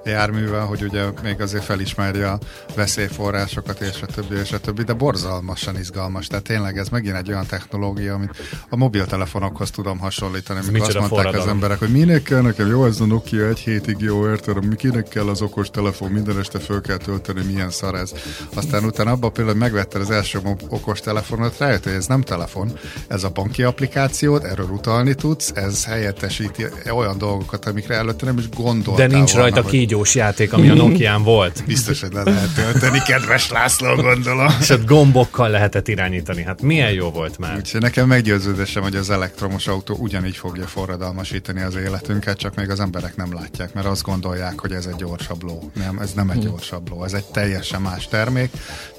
járművel, 0.06 0.66
hogy 0.66 0.84
ugye 0.84 1.04
még 1.24 1.42
azért 1.42 1.64
felismeri 1.64 2.22
a 2.22 2.40
veszélyforrásokat, 2.76 3.82
és 3.82 4.02
a 4.02 4.06
többi, 4.06 4.36
és 4.36 4.52
a 4.52 4.60
többi, 4.60 4.84
de 4.84 4.94
borzalmasan 4.94 5.78
izgalmas. 5.78 6.28
Tehát 6.28 6.44
tényleg 6.44 6.78
ez 6.78 6.90
megint 6.90 7.16
egy 7.16 7.30
olyan 7.30 7.46
technológia, 7.46 8.14
amit 8.14 8.38
a 8.70 8.76
mobiltelefonokhoz 8.76 9.70
tudom 9.70 10.00
hasonlítani 10.00 10.60
amikor 10.68 10.88
azt 10.88 11.00
mondták 11.00 11.18
forradalom. 11.18 11.48
az 11.48 11.54
emberek, 11.54 11.80
hogy 11.80 11.90
minek 11.90 12.24
kell 12.24 12.42
nekem, 12.42 12.68
jó, 12.68 12.86
ez 12.86 13.00
a 13.00 13.06
Nokia 13.06 13.48
egy 13.48 13.60
hétig 13.60 13.96
jó, 14.00 14.30
érted, 14.30 14.76
kinek 14.76 15.08
kell 15.08 15.28
az 15.28 15.42
okos 15.42 15.70
telefon, 15.70 16.12
minden 16.12 16.40
este 16.40 16.60
föl 16.60 16.82
kell 16.82 16.98
tölteni, 16.98 17.42
milyen 17.52 17.70
szar 17.70 17.96
ez. 17.96 18.14
Aztán 18.54 18.84
utána 18.84 19.12
abban 19.12 19.34
például 19.34 19.58
megvetted 19.58 20.02
az 20.02 20.10
első 20.10 20.40
okos 20.68 21.00
telefonot, 21.00 21.58
rájött, 21.58 21.84
hogy 21.84 21.94
ez 21.94 22.06
nem 22.06 22.22
telefon, 22.22 22.72
ez 23.08 23.24
a 23.24 23.30
banki 23.30 23.64
applikációt, 23.64 24.44
erről 24.44 24.70
utalni 24.70 25.14
tudsz, 25.14 25.52
ez 25.54 25.86
helyettesíti 25.86 26.66
olyan 26.96 27.18
dolgokat, 27.18 27.66
amikre 27.66 27.96
előtte 27.96 28.26
nem 28.26 28.38
is 28.38 28.50
gondoltál 28.50 29.08
De 29.08 29.16
nincs 29.16 29.32
volna, 29.32 29.48
rajta 29.48 29.62
hogy... 29.62 29.72
kígyós 29.72 30.16
játék, 30.16 30.54
ami 30.54 30.70
a 30.70 30.74
Nokián 30.86 31.24
volt. 31.24 31.64
Biztos, 31.66 32.02
hogy 32.02 32.14
le 32.14 32.24
lehet 32.24 32.54
tölteni, 32.54 33.00
kedves 33.00 33.50
László, 33.50 33.96
gondolom. 33.96 34.48
És 34.60 34.70
ott 34.70 34.86
gombokkal 34.86 35.50
lehetett 35.50 35.88
irányítani. 35.88 36.44
Hát 36.44 36.62
milyen 36.62 36.92
jó 36.92 37.10
volt 37.10 37.38
már. 37.38 37.56
Úgyhogy 37.56 37.82
nekem 37.82 38.08
meggyőződésem, 38.08 38.84
hogy 38.84 38.96
az 38.96 39.10
elektromos 39.10 39.68
autó 39.68 39.96
ugyanígy 40.00 40.38
fog 40.38 40.55
fogja 40.56 40.74
forradalmasítani 40.82 41.62
az 41.62 41.76
életünket, 41.76 42.38
csak 42.38 42.56
még 42.56 42.70
az 42.70 42.80
emberek 42.80 43.16
nem 43.16 43.34
látják, 43.34 43.74
mert 43.74 43.88
azt 43.88 44.04
gondolják, 44.04 44.60
hogy 44.60 44.72
ez 44.72 44.86
egy 44.86 44.96
gyorsabb 44.96 45.44
ló. 45.44 45.72
Nem, 45.74 46.00
ez 46.00 46.14
nem 46.14 46.30
egy 46.30 46.44
hm. 46.44 46.48
gyorsabb 46.48 46.90
ló, 46.90 47.04
ez 47.04 47.14
egy 47.14 47.26
teljesen 47.26 47.82
más 47.82 48.08
termék, 48.08 48.52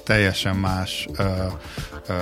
teljesen 0.07 0.55
más 0.55 1.07
ö, 1.17 1.23
ö, 2.07 2.13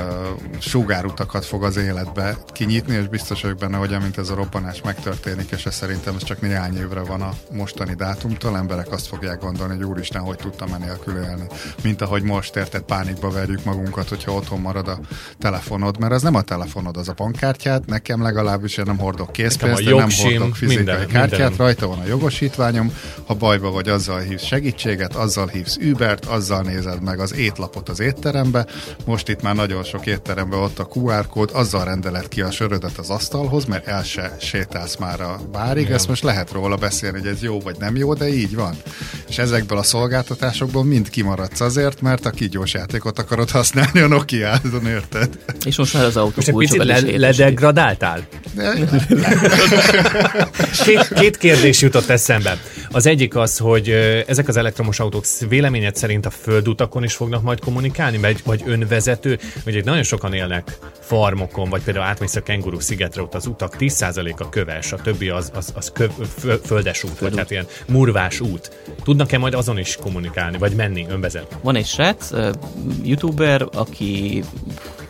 sugárutakat 0.59 1.45
fog 1.45 1.63
az 1.63 1.77
életbe 1.77 2.37
kinyitni, 2.47 2.95
és 2.95 3.07
biztos 3.07 3.41
vagyok 3.41 3.57
benne, 3.57 3.77
hogy 3.77 3.93
amint 3.93 4.17
ez 4.17 4.29
a 4.29 4.35
robbanás 4.35 4.81
megtörténik, 4.81 5.51
és 5.51 5.65
ez 5.65 5.75
szerintem 5.75 6.15
ez 6.15 6.23
csak 6.23 6.41
néhány 6.41 6.77
évre 6.77 6.99
van 6.99 7.21
a 7.21 7.33
mostani 7.51 7.93
dátumtól, 7.93 8.57
emberek 8.57 8.91
azt 8.91 9.07
fogják 9.07 9.39
gondolni, 9.39 9.75
hogy 9.75 9.85
úristen, 9.85 10.21
hogy 10.21 10.35
tudtam 10.35 10.73
enélkül 10.73 11.23
élni. 11.23 11.47
Mint 11.83 12.01
ahogy 12.01 12.23
most 12.23 12.55
érted, 12.55 12.81
pánikba 12.81 13.29
verjük 13.29 13.63
magunkat, 13.63 14.09
hogyha 14.09 14.31
otthon 14.31 14.59
marad 14.59 14.87
a 14.87 14.99
telefonod, 15.39 15.99
mert 15.99 16.13
az 16.13 16.21
nem 16.21 16.35
a 16.35 16.41
telefonod, 16.41 16.97
az 16.97 17.09
a 17.09 17.13
bankkártyát, 17.13 17.85
nekem 17.85 18.21
legalábbis 18.21 18.77
én 18.77 18.85
nem 18.87 18.97
hordok 18.97 19.31
készpénzt, 19.31 19.83
nem 19.83 20.09
hordok 20.15 20.55
fizikai 20.55 20.83
minden, 20.83 21.07
kártyát, 21.07 21.49
minden. 21.49 21.65
rajta 21.65 21.87
van 21.87 21.99
a 21.99 22.05
jogosítványom, 22.05 22.91
ha 23.25 23.33
bajba 23.33 23.71
vagy, 23.71 23.89
azzal 23.89 24.19
hívsz 24.19 24.43
segítséget, 24.43 25.15
azzal 25.15 25.47
hívsz 25.47 25.77
Ubert, 25.77 26.25
azzal 26.25 26.61
nézed 26.61 27.01
meg 27.01 27.19
az 27.19 27.33
étlapot 27.75 27.89
az 27.89 27.99
étterembe, 27.99 28.65
most 29.05 29.29
itt 29.29 29.41
már 29.41 29.55
nagyon 29.55 29.83
sok 29.83 30.05
étteremben 30.05 30.59
ott 30.59 30.79
a 30.79 30.87
QR 30.93 31.27
kód, 31.27 31.49
azzal 31.53 31.83
rendeled 31.85 32.27
ki 32.27 32.41
a 32.41 32.51
sörödet 32.51 32.97
az 32.97 33.09
asztalhoz, 33.09 33.65
mert 33.65 33.87
el 33.87 34.03
se 34.03 34.35
sétálsz 34.39 34.95
már 34.97 35.21
a 35.21 35.39
bárig, 35.51 35.83
Igen. 35.83 35.95
ezt 35.95 36.07
most 36.07 36.23
lehet 36.23 36.51
róla 36.51 36.75
beszélni, 36.75 37.19
hogy 37.19 37.27
ez 37.27 37.41
jó 37.41 37.59
vagy 37.59 37.75
nem 37.79 37.95
jó, 37.95 38.13
de 38.13 38.27
így 38.27 38.55
van. 38.55 38.75
És 39.29 39.37
ezekből 39.37 39.77
a 39.77 39.83
szolgáltatásokból 39.83 40.83
mind 40.83 41.09
kimaradsz 41.09 41.61
azért, 41.61 42.01
mert 42.01 42.25
a 42.25 42.29
kígyós 42.29 42.73
játékot 42.73 43.19
akarod 43.19 43.49
használni 43.49 43.99
a 43.99 44.07
Nokia-on, 44.07 44.85
érted? 44.87 45.29
És 45.65 45.77
most 45.77 45.93
már 45.93 46.03
az 46.03 46.17
autó 46.17 46.31
Most 46.35 46.47
egy 46.47 46.55
picit 46.55 46.83
le- 46.83 47.17
ledegradáltál? 47.17 48.27
két, 50.85 51.07
két 51.13 51.37
kérdés 51.37 51.81
jutott 51.81 52.09
eszembe. 52.09 52.57
Az 52.95 53.05
egyik 53.05 53.35
az, 53.35 53.57
hogy 53.57 53.89
ezek 54.27 54.47
az 54.47 54.57
elektromos 54.57 54.99
autók 54.99 55.23
véleményed 55.49 55.95
szerint 55.95 56.25
a 56.25 56.29
földutakon 56.29 57.03
is 57.03 57.13
fognak 57.13 57.41
majd 57.41 57.59
kommunikálni, 57.59 58.17
vagy, 58.17 58.41
vagy 58.45 58.63
önvezető? 58.65 59.39
Ugye 59.65 59.81
nagyon 59.83 60.03
sokan 60.03 60.33
élnek 60.33 60.77
farmokon, 60.99 61.69
vagy 61.69 61.81
például 61.83 62.05
átmész 62.05 62.35
a 62.35 62.43
kenguru 62.43 62.79
szigetre, 62.79 63.21
ott 63.21 63.33
az 63.33 63.45
utak 63.45 63.75
10%-a 63.79 64.49
köves, 64.49 64.91
a 64.91 64.97
többi 64.97 65.29
az, 65.29 65.51
az, 65.55 65.71
az 65.75 65.91
köv, 65.91 66.11
földes 66.63 67.03
út, 67.03 67.19
vagy 67.19 67.37
hát 67.37 67.51
ilyen 67.51 67.67
murvás 67.87 68.39
út. 68.39 68.71
Tudnak-e 69.03 69.37
majd 69.37 69.53
azon 69.53 69.77
is 69.77 69.95
kommunikálni, 69.95 70.57
vagy 70.57 70.75
menni, 70.75 71.05
önvezet? 71.09 71.57
Van 71.61 71.75
egy 71.75 71.85
srác, 71.85 72.31
uh, 72.31 72.49
youtuber, 73.03 73.67
aki 73.73 74.43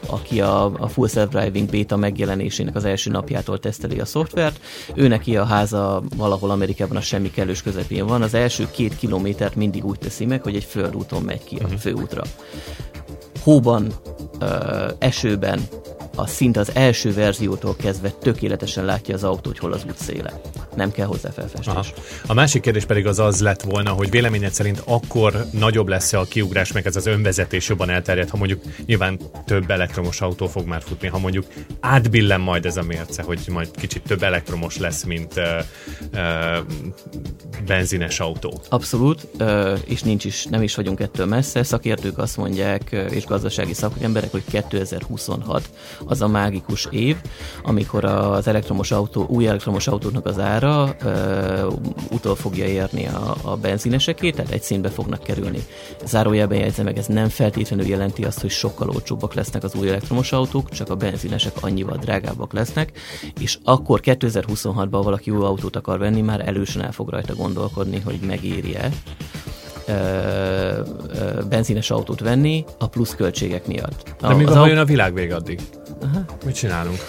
aki 0.07 0.41
a, 0.41 0.65
a 0.65 0.87
Full 0.87 1.07
Self-Driving 1.07 1.69
beta 1.69 1.95
megjelenésének 1.95 2.75
az 2.75 2.85
első 2.85 3.11
napjától 3.11 3.59
teszteli 3.59 3.99
a 3.99 4.05
szoftvert. 4.05 4.59
Ő 4.95 5.07
neki 5.07 5.37
a 5.37 5.43
háza 5.45 6.03
valahol 6.15 6.51
Amerikában 6.51 6.97
a 6.97 7.01
semmi 7.01 7.31
kellős 7.31 7.61
közepén 7.61 8.05
van. 8.05 8.21
Az 8.21 8.33
első 8.33 8.67
két 8.71 8.97
kilométert 8.97 9.55
mindig 9.55 9.85
úgy 9.85 9.99
teszi 9.99 10.25
meg, 10.25 10.41
hogy 10.41 10.55
egy 10.55 10.63
földúton 10.63 11.21
megy 11.21 11.43
ki 11.43 11.55
a 11.55 11.63
uh-huh. 11.63 11.79
főútra. 11.79 12.23
Hóban, 13.41 13.93
ö, 14.39 14.89
esőben, 14.99 15.59
a 16.15 16.27
szinte 16.27 16.59
az 16.59 16.71
első 16.73 17.13
verziótól 17.13 17.75
kezdve 17.75 18.09
tökéletesen 18.09 18.85
látja 18.85 19.13
az 19.13 19.23
autó, 19.23 19.49
hogy 19.49 19.59
hol 19.59 19.73
az 19.73 19.85
útszéle. 19.87 20.41
Nem 20.75 20.91
kell 20.91 21.05
hozzá 21.05 21.29
felfestés. 21.29 21.67
Aha. 21.67 21.85
A 22.27 22.33
másik 22.33 22.61
kérdés 22.61 22.85
pedig 22.85 23.07
az 23.07 23.19
az 23.19 23.41
lett 23.41 23.61
volna, 23.61 23.89
hogy 23.89 24.09
véleményed 24.09 24.51
szerint 24.51 24.81
akkor 24.85 25.45
nagyobb 25.51 25.87
lesz 25.87 26.13
a 26.13 26.23
kiugrás, 26.23 26.71
meg 26.71 26.85
ez 26.87 26.95
az 26.95 27.05
önvezetés 27.05 27.69
jobban 27.69 27.89
elterjed, 27.89 28.29
ha 28.29 28.37
mondjuk 28.37 28.61
nyilván 28.85 29.19
több 29.45 29.71
elektromos 29.71 30.21
autó 30.21 30.47
fog 30.47 30.67
már 30.67 30.81
futni, 30.81 31.07
ha 31.07 31.17
mondjuk 31.17 31.45
átbillen 31.79 32.41
majd 32.41 32.65
ez 32.65 32.77
a 32.77 32.83
mérce, 32.83 33.23
hogy 33.23 33.39
majd 33.51 33.71
kicsit 33.71 34.01
több 34.01 34.23
elektromos 34.23 34.77
lesz, 34.77 35.03
mint 35.03 35.33
uh, 35.35 35.43
uh, 36.13 36.65
benzines 37.65 38.19
autó. 38.19 38.61
Abszolút, 38.69 39.27
uh, 39.39 39.79
és 39.85 40.01
nincs 40.01 40.25
is, 40.25 40.45
nem 40.45 40.61
is 40.61 40.75
vagyunk 40.75 40.99
ettől 40.99 41.25
messze. 41.25 41.63
Szakértők 41.63 42.17
azt 42.17 42.37
mondják, 42.37 42.91
és 43.09 43.25
gazdasági 43.25 43.73
szakemberek, 43.73 44.31
hogy 44.31 44.43
2026 44.49 45.69
az 46.05 46.21
a 46.21 46.27
mágikus 46.27 46.87
év, 46.91 47.15
amikor 47.63 48.05
az 48.05 48.47
elektromos 48.47 48.91
autó, 48.91 49.25
új 49.29 49.47
elektromos 49.47 49.87
autóknak 49.87 50.25
az 50.25 50.39
ára 50.39 50.64
ö, 50.65 51.67
utol 52.11 52.35
fogja 52.35 52.65
érni 52.65 53.07
a, 53.07 53.35
a 53.41 53.55
benzinesekét, 53.55 54.35
tehát 54.35 54.51
egy 54.51 54.61
színbe 54.61 54.89
fognak 54.89 55.23
kerülni. 55.23 55.59
Zárójelben 56.05 56.57
jegyzem 56.57 56.85
meg, 56.85 56.97
ez 56.97 57.05
nem 57.05 57.29
feltétlenül 57.29 57.85
jelenti 57.85 58.23
azt, 58.23 58.41
hogy 58.41 58.49
sokkal 58.49 58.89
olcsóbbak 58.89 59.33
lesznek 59.33 59.63
az 59.63 59.75
új 59.75 59.89
elektromos 59.89 60.31
autók, 60.31 60.69
csak 60.69 60.89
a 60.89 60.95
benzinesek 60.95 61.53
annyival 61.61 61.97
drágábbak 61.97 62.53
lesznek, 62.53 62.91
és 63.39 63.57
akkor 63.63 63.99
2026-ban 64.03 65.01
valaki 65.03 65.31
új 65.31 65.43
autót 65.43 65.75
akar 65.75 65.99
venni, 65.99 66.21
már 66.21 66.47
elősen 66.47 66.83
el 66.83 66.91
fog 66.91 67.09
rajta 67.09 67.35
gondolkodni, 67.35 67.99
hogy 67.99 68.19
megéri-e 68.27 68.89
benzines 71.49 71.91
autót 71.91 72.19
venni 72.19 72.65
a 72.77 72.87
pluszköltségek 72.87 73.67
miatt. 73.67 74.15
De 74.21 74.33
mi 74.33 74.45
van, 74.45 74.67
jön 74.67 74.77
a 74.77 74.85
világ 74.85 75.13
vége 75.13 75.35
addig? 75.35 75.59
Aha. 76.01 76.25
Mit 76.45 76.55
csinálunk? 76.55 76.99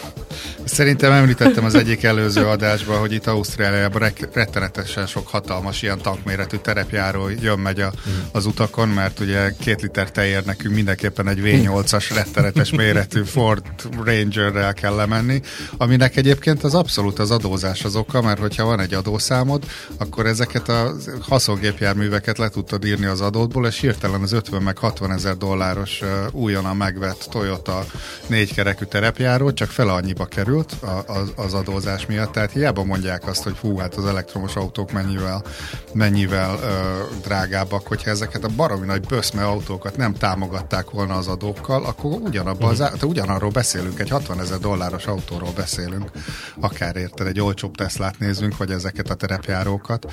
Szerintem 0.66 1.12
említettem 1.12 1.64
az 1.64 1.74
egyik 1.74 2.02
előző 2.02 2.46
adásban, 2.46 2.98
hogy 2.98 3.12
itt 3.12 3.26
Ausztráliában 3.26 4.12
rettenetesen 4.32 5.06
sok 5.06 5.28
hatalmas 5.28 5.82
ilyen 5.82 5.98
tankméretű 5.98 6.56
terepjáró 6.56 7.28
jön-megy 7.28 7.80
a, 7.80 7.92
az 8.32 8.46
utakon, 8.46 8.88
mert 8.88 9.20
ugye 9.20 9.52
két 9.60 9.82
liter 9.82 10.10
tejér 10.10 10.44
nekünk 10.44 10.74
mindenképpen 10.74 11.28
egy 11.28 11.40
V8-as 11.42 12.10
rettenetes 12.14 12.70
méretű 12.70 13.22
Ford 13.22 13.62
Ranger-rel 14.04 14.72
kell 14.74 14.94
lemenni, 14.94 15.40
aminek 15.76 16.16
egyébként 16.16 16.64
az 16.64 16.74
abszolút 16.74 17.18
az 17.18 17.30
adózás 17.30 17.84
az 17.84 17.96
oka, 17.96 18.22
mert 18.22 18.38
hogyha 18.38 18.64
van 18.64 18.80
egy 18.80 18.94
adószámod, 18.94 19.64
akkor 19.98 20.26
ezeket 20.26 20.68
a 20.68 20.94
haszongépjárműveket 21.20 22.38
le 22.38 22.48
tudtad 22.48 22.84
írni 22.84 23.06
az 23.06 23.20
adódból, 23.20 23.66
és 23.66 23.80
hirtelen 23.80 24.22
az 24.22 24.32
50 24.32 24.62
meg 24.62 24.78
60 24.78 25.12
ezer 25.12 25.36
dolláros 25.36 26.02
újonnan 26.30 26.76
megvett 26.76 27.26
Toyota 27.30 27.84
négykerekű 28.26 28.84
terepjáró 28.84 29.52
csak 29.52 29.70
fele 29.70 29.92
annyiba 29.92 30.24
került 30.56 31.06
az, 31.06 31.32
az 31.36 31.54
adózás 31.54 32.06
miatt, 32.06 32.32
tehát 32.32 32.52
hiába 32.52 32.84
mondják 32.84 33.26
azt, 33.26 33.42
hogy 33.42 33.56
hú, 33.58 33.78
hát 33.78 33.94
az 33.94 34.06
elektromos 34.06 34.56
autók 34.56 34.92
mennyivel, 34.92 35.42
mennyivel 35.92 36.58
ö, 36.62 37.02
drágábbak, 37.22 37.86
hogyha 37.86 38.10
ezeket 38.10 38.44
a 38.44 38.48
baromi 38.56 38.86
nagy 38.86 39.06
böszme 39.06 39.44
autókat 39.44 39.96
nem 39.96 40.14
támogatták 40.14 40.90
volna 40.90 41.14
az 41.14 41.26
adókkal, 41.26 41.84
akkor 41.84 42.12
ugyanabban 42.12 42.70
az, 42.70 42.80
uh-huh. 42.80 43.10
ugyanarról 43.10 43.50
beszélünk, 43.50 44.00
egy 44.00 44.08
60 44.08 44.40
ezer 44.40 44.58
dolláros 44.58 45.06
autóról 45.06 45.52
beszélünk, 45.56 46.10
akár 46.60 46.96
érted, 46.96 47.26
egy 47.26 47.40
olcsóbb 47.40 47.74
Teslát 47.74 48.18
nézzünk, 48.18 48.56
vagy 48.56 48.70
ezeket 48.70 49.10
a 49.10 49.14
terepjárókat. 49.14 50.12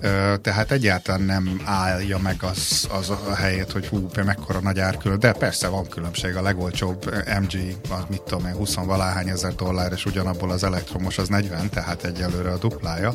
Ö, 0.00 0.34
tehát 0.42 0.70
egyáltalán 0.70 1.22
nem 1.22 1.60
állja 1.64 2.18
meg 2.18 2.36
az, 2.40 2.88
az 2.92 3.10
a 3.10 3.34
helyét, 3.34 3.72
hogy 3.72 3.86
hú, 3.86 4.08
mekkora 4.24 4.60
nagy 4.60 4.78
árkülön, 4.78 5.18
de 5.18 5.32
persze 5.32 5.68
van 5.68 5.88
különbség, 5.88 6.36
a 6.36 6.42
legolcsóbb 6.42 7.04
MG, 7.40 7.76
az 7.90 8.04
mit 8.08 8.22
tudom 8.22 8.46
én, 8.46 8.54
20 8.54 8.74
valahány 8.74 9.28
ezer 9.28 9.54
dollár, 9.54 9.79
és 9.92 10.04
ugyanabból 10.04 10.50
az 10.50 10.64
elektromos 10.64 11.18
az 11.18 11.28
40, 11.28 11.68
tehát 11.68 12.04
egyelőre 12.04 12.50
a 12.50 12.58
duplája. 12.58 13.14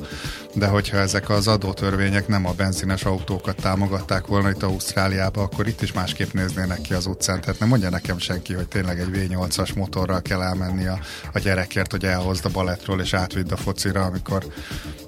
De 0.55 0.67
hogyha 0.67 0.97
ezek 0.97 1.29
az 1.29 1.47
adótörvények 1.47 2.27
nem 2.27 2.45
a 2.45 2.51
benzines 2.51 3.03
autókat 3.03 3.55
támogatták 3.55 4.27
volna 4.27 4.49
itt 4.49 4.63
Ausztráliába, 4.63 5.41
akkor 5.41 5.67
itt 5.67 5.81
is 5.81 5.93
másképp 5.93 6.31
néznének 6.31 6.81
ki 6.81 6.93
az 6.93 7.05
utcán. 7.05 7.41
Tehát 7.41 7.59
nem 7.59 7.69
mondja 7.69 7.89
nekem 7.89 8.19
senki, 8.19 8.53
hogy 8.53 8.67
tényleg 8.67 8.99
egy 8.99 9.09
V8-as 9.13 9.75
motorral 9.75 10.21
kell 10.21 10.41
elmenni 10.41 10.85
a, 10.85 10.99
a 11.33 11.39
gyerekért, 11.39 11.91
hogy 11.91 12.05
elhozd 12.05 12.45
a 12.45 12.49
balettról 12.49 13.01
és 13.01 13.13
átvidd 13.13 13.51
a 13.51 13.57
focira, 13.57 14.01
amikor 14.01 14.45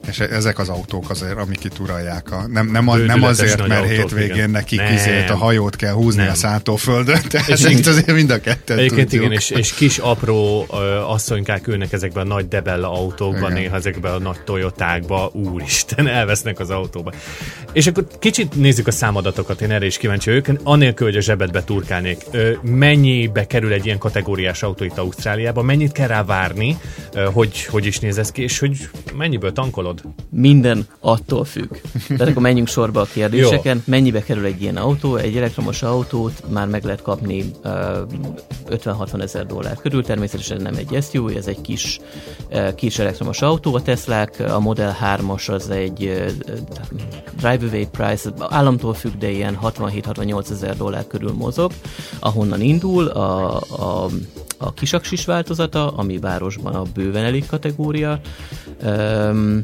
és 0.07 0.19
ezek 0.19 0.59
az 0.59 0.69
autók 0.69 1.09
azért, 1.09 1.37
amik 1.37 1.63
itt 1.63 1.79
uralják. 1.79 2.31
A, 2.31 2.47
nem, 2.47 2.67
nem, 2.67 2.87
a, 2.87 2.95
nem 2.95 3.23
azért, 3.23 3.67
mert 3.67 3.87
hétvégén 3.87 4.49
nekik 4.49 4.81
izét 4.93 5.29
a 5.29 5.35
hajót 5.35 5.75
kell 5.75 5.93
húzni 5.93 6.21
nem. 6.21 6.31
a 6.31 6.35
szántóföldön, 6.35 7.21
tehát 7.29 7.47
és 7.47 7.63
itt 7.63 7.87
azért 7.87 8.11
mind 8.11 8.29
a 8.29 8.39
kettőt 8.39 8.77
Egyébként 8.77 9.09
tudjuk. 9.09 9.23
igen, 9.23 9.37
és, 9.37 9.49
és 9.49 9.73
kis 9.73 9.97
apró 9.97 10.65
uh, 10.69 11.11
asszonykák 11.11 11.67
ülnek 11.67 11.93
ezekben 11.93 12.25
a 12.25 12.33
nagy 12.33 12.47
debella 12.47 12.91
autókban, 12.91 13.51
igen. 13.51 13.53
néha 13.53 13.75
ezekben 13.75 14.13
a 14.13 14.19
nagy 14.19 14.43
Toyotákba, 14.43 15.31
úristen, 15.37 16.07
elvesznek 16.07 16.59
az 16.59 16.69
autóba. 16.69 17.11
És 17.71 17.87
akkor 17.87 18.07
kicsit 18.19 18.55
nézzük 18.55 18.87
a 18.87 18.91
számadatokat, 18.91 19.61
én 19.61 19.71
erre 19.71 19.85
is 19.85 19.97
kíváncsi 19.97 20.29
vagyok, 20.29 20.59
anélkül, 20.63 21.07
hogy 21.07 21.17
a 21.17 21.21
zsebedbe 21.21 21.63
turkálnék. 21.63 22.23
Mennyibe 22.61 23.47
kerül 23.47 23.73
egy 23.73 23.85
ilyen 23.85 23.97
kategóriás 23.97 24.63
autó 24.63 24.83
itt 24.83 24.97
Ausztráliában, 24.97 25.65
mennyit 25.65 25.91
kell 25.91 26.07
rá 26.07 26.23
várni, 26.23 26.77
hogy 27.33 27.65
hogy 27.65 27.85
is 27.85 27.99
néz 27.99 28.17
ez 28.17 28.31
ki, 28.31 28.41
és 28.41 28.59
hogy 28.59 28.89
mennyiből 29.17 29.53
tankolod? 29.53 30.01
Minden 30.29 30.87
attól 30.99 31.45
függ. 31.45 31.75
Tehát 32.07 32.27
akkor 32.27 32.41
menjünk 32.41 32.67
sorba 32.67 33.01
a 33.01 33.07
kérdéseken. 33.13 33.75
Jó. 33.75 33.81
Mennyibe 33.85 34.23
kerül 34.23 34.45
egy 34.45 34.61
ilyen 34.61 34.77
autó? 34.77 35.15
Egy 35.15 35.37
elektromos 35.37 35.83
autót 35.83 36.43
már 36.49 36.67
meg 36.67 36.83
lehet 36.83 37.01
kapni 37.01 37.51
uh, 37.63 37.71
50-60 38.69 39.21
ezer 39.21 39.45
dollár 39.45 39.75
körül. 39.75 40.03
Természetesen 40.03 40.61
nem 40.61 40.75
egy 40.75 41.03
SUV, 41.11 41.37
ez 41.37 41.47
egy 41.47 41.61
kis, 41.61 41.99
uh, 42.49 42.75
kis 42.75 42.99
elektromos 42.99 43.41
autó. 43.41 43.75
A 43.75 43.81
Teslák, 43.81 44.43
a 44.49 44.59
Model 44.59 44.97
3-as 45.03 45.51
az 45.51 45.69
egy 45.69 46.03
uh, 46.03 46.31
drive-away 47.37 47.87
price, 47.91 48.31
államtól 48.49 48.93
függ, 48.93 49.13
de 49.17 49.29
ilyen 49.29 49.59
67-68 49.63 50.51
ezer 50.51 50.77
dollár 50.77 51.07
körül 51.07 51.33
mozog, 51.33 51.71
ahonnan 52.19 52.61
indul 52.61 53.07
a, 53.07 53.55
a 53.59 54.09
a 54.57 54.73
kisaksis 54.73 55.25
változata, 55.25 55.91
ami 55.91 56.17
városban 56.17 56.75
a 56.75 56.83
bőven 56.93 57.23
elég 57.23 57.45
kategória. 57.45 58.19
Um, 58.83 59.61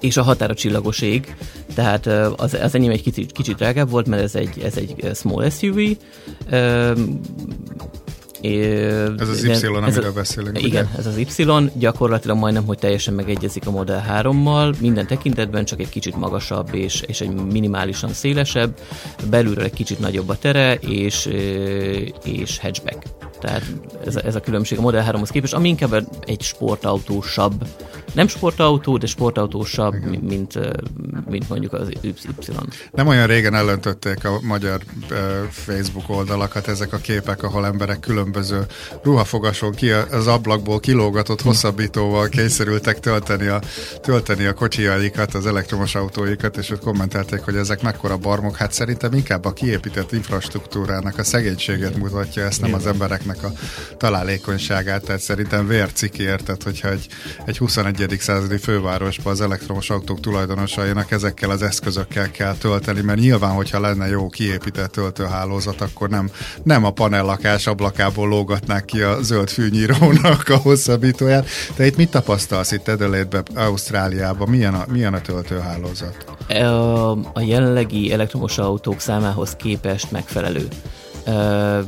és 0.00 0.16
a 0.16 0.22
határa 0.22 0.54
csillagos 0.54 1.00
ég, 1.00 1.36
tehát 1.74 2.06
az, 2.36 2.54
az 2.54 2.74
enyém 2.74 2.90
egy 2.90 3.02
kicsit, 3.02 3.32
kicsit 3.32 3.56
drágább 3.56 3.90
volt, 3.90 4.06
mert 4.06 4.22
ez 4.22 4.34
egy, 4.34 4.58
ez 4.62 4.76
egy 4.76 5.10
small 5.14 5.50
SUV, 5.50 5.78
ez 8.42 9.28
az 9.28 9.44
Y, 9.44 9.66
amiről 9.66 10.04
a, 10.04 10.12
beszélünk. 10.12 10.62
Igen, 10.62 10.84
ugye? 10.84 10.98
ez 10.98 11.06
az 11.06 11.16
Y, 11.16 11.70
gyakorlatilag 11.78 12.36
majdnem, 12.36 12.64
hogy 12.64 12.78
teljesen 12.78 13.14
megegyezik 13.14 13.66
a 13.66 13.70
Model 13.70 14.04
3-mal, 14.22 14.78
minden 14.78 15.06
tekintetben 15.06 15.64
csak 15.64 15.80
egy 15.80 15.88
kicsit 15.88 16.16
magasabb 16.16 16.74
és, 16.74 17.00
és 17.00 17.20
egy 17.20 17.34
minimálisan 17.34 18.12
szélesebb, 18.12 18.78
belülről 19.30 19.64
egy 19.64 19.72
kicsit 19.72 19.98
nagyobb 19.98 20.28
a 20.28 20.38
tere, 20.38 20.74
és, 20.74 21.26
és 22.24 22.58
hatchback. 22.58 23.02
Tehát 23.42 23.62
ez, 24.04 24.16
ez 24.16 24.34
a 24.34 24.40
különbség 24.40 24.78
a 24.78 24.80
Model 24.80 25.12
3-hoz 25.12 25.30
képest, 25.30 25.54
ami 25.54 25.68
inkább 25.68 26.08
egy 26.26 26.42
sportautósabb, 26.42 27.66
nem 28.12 28.28
sportautó, 28.28 28.96
de 28.96 29.06
sportautósabb, 29.06 29.94
mint, 30.20 30.58
mint 31.28 31.48
mondjuk 31.48 31.72
az 31.72 31.88
Y. 32.00 32.14
Nem 32.90 33.06
olyan 33.06 33.26
régen 33.26 33.54
ellöntötték 33.54 34.24
a 34.24 34.38
magyar 34.42 34.80
Facebook 35.50 36.08
oldalakat 36.08 36.68
ezek 36.68 36.92
a 36.92 36.96
képek, 36.96 37.42
ahol 37.42 37.66
emberek 37.66 38.00
különböző 38.00 38.66
ruhafogason 39.02 39.72
ki 39.72 39.90
az 39.90 40.26
ablakból 40.26 40.80
kilógatott 40.80 41.40
hm. 41.40 41.46
hosszabbítóval 41.46 42.28
kényszerültek 42.28 43.00
tölteni 43.00 43.46
a, 43.46 43.60
tölteni 44.00 44.44
a 44.44 44.54
kocsiaikat, 44.54 45.34
az 45.34 45.46
elektromos 45.46 45.94
autóikat, 45.94 46.56
és 46.56 46.70
ott 46.70 46.80
kommentelték, 46.80 47.40
hogy 47.40 47.56
ezek 47.56 47.82
mekkora 47.82 48.16
barmok. 48.16 48.56
Hát 48.56 48.72
szerintem 48.72 49.12
inkább 49.12 49.44
a 49.44 49.52
kiépített 49.52 50.12
infrastruktúrának 50.12 51.18
a 51.18 51.24
szegénységet 51.24 51.96
mutatja, 51.96 52.44
ezt 52.44 52.60
nem 52.60 52.74
az 52.74 52.86
embereknek 52.86 53.31
a 53.42 53.52
találékonyságát, 53.96 55.04
tehát 55.04 55.20
szerintem 55.20 55.66
vérciki 55.66 56.22
érted, 56.22 56.62
hogyha 56.62 56.90
egy, 56.90 57.06
egy 57.44 57.58
21. 57.58 58.16
századi 58.18 58.58
fővárosban 58.58 59.32
az 59.32 59.40
elektromos 59.40 59.90
autók 59.90 60.20
tulajdonosainak 60.20 61.10
ezekkel 61.10 61.50
az 61.50 61.62
eszközökkel 61.62 62.30
kell 62.30 62.54
tölteni, 62.54 63.00
mert 63.00 63.20
nyilván, 63.20 63.52
hogyha 63.52 63.80
lenne 63.80 64.08
jó 64.08 64.28
kiépített 64.28 64.92
töltőhálózat, 64.92 65.80
akkor 65.80 66.08
nem, 66.08 66.30
nem 66.62 66.84
a 66.84 66.90
panellakás 66.90 67.66
ablakából 67.66 68.28
lógatnák 68.28 68.84
ki 68.84 69.00
a 69.00 69.22
zöld 69.22 69.48
fűnyírónak 69.48 70.48
a 70.48 70.56
hosszabbítóját. 70.56 71.46
Te 71.74 71.86
itt 71.86 71.96
mit 71.96 72.10
tapasztalsz 72.10 72.72
itt 72.72 72.88
Edelétbe, 72.88 73.42
Ausztráliában? 73.54 74.48
Milyen 74.48 74.74
a, 74.74 74.84
milyen 74.88 75.14
a 75.14 75.20
töltőhálózat? 75.20 76.24
A 77.32 77.40
jelenlegi 77.40 78.12
elektromos 78.12 78.58
autók 78.58 79.00
számához 79.00 79.56
képest 79.56 80.10
megfelelő 80.10 80.68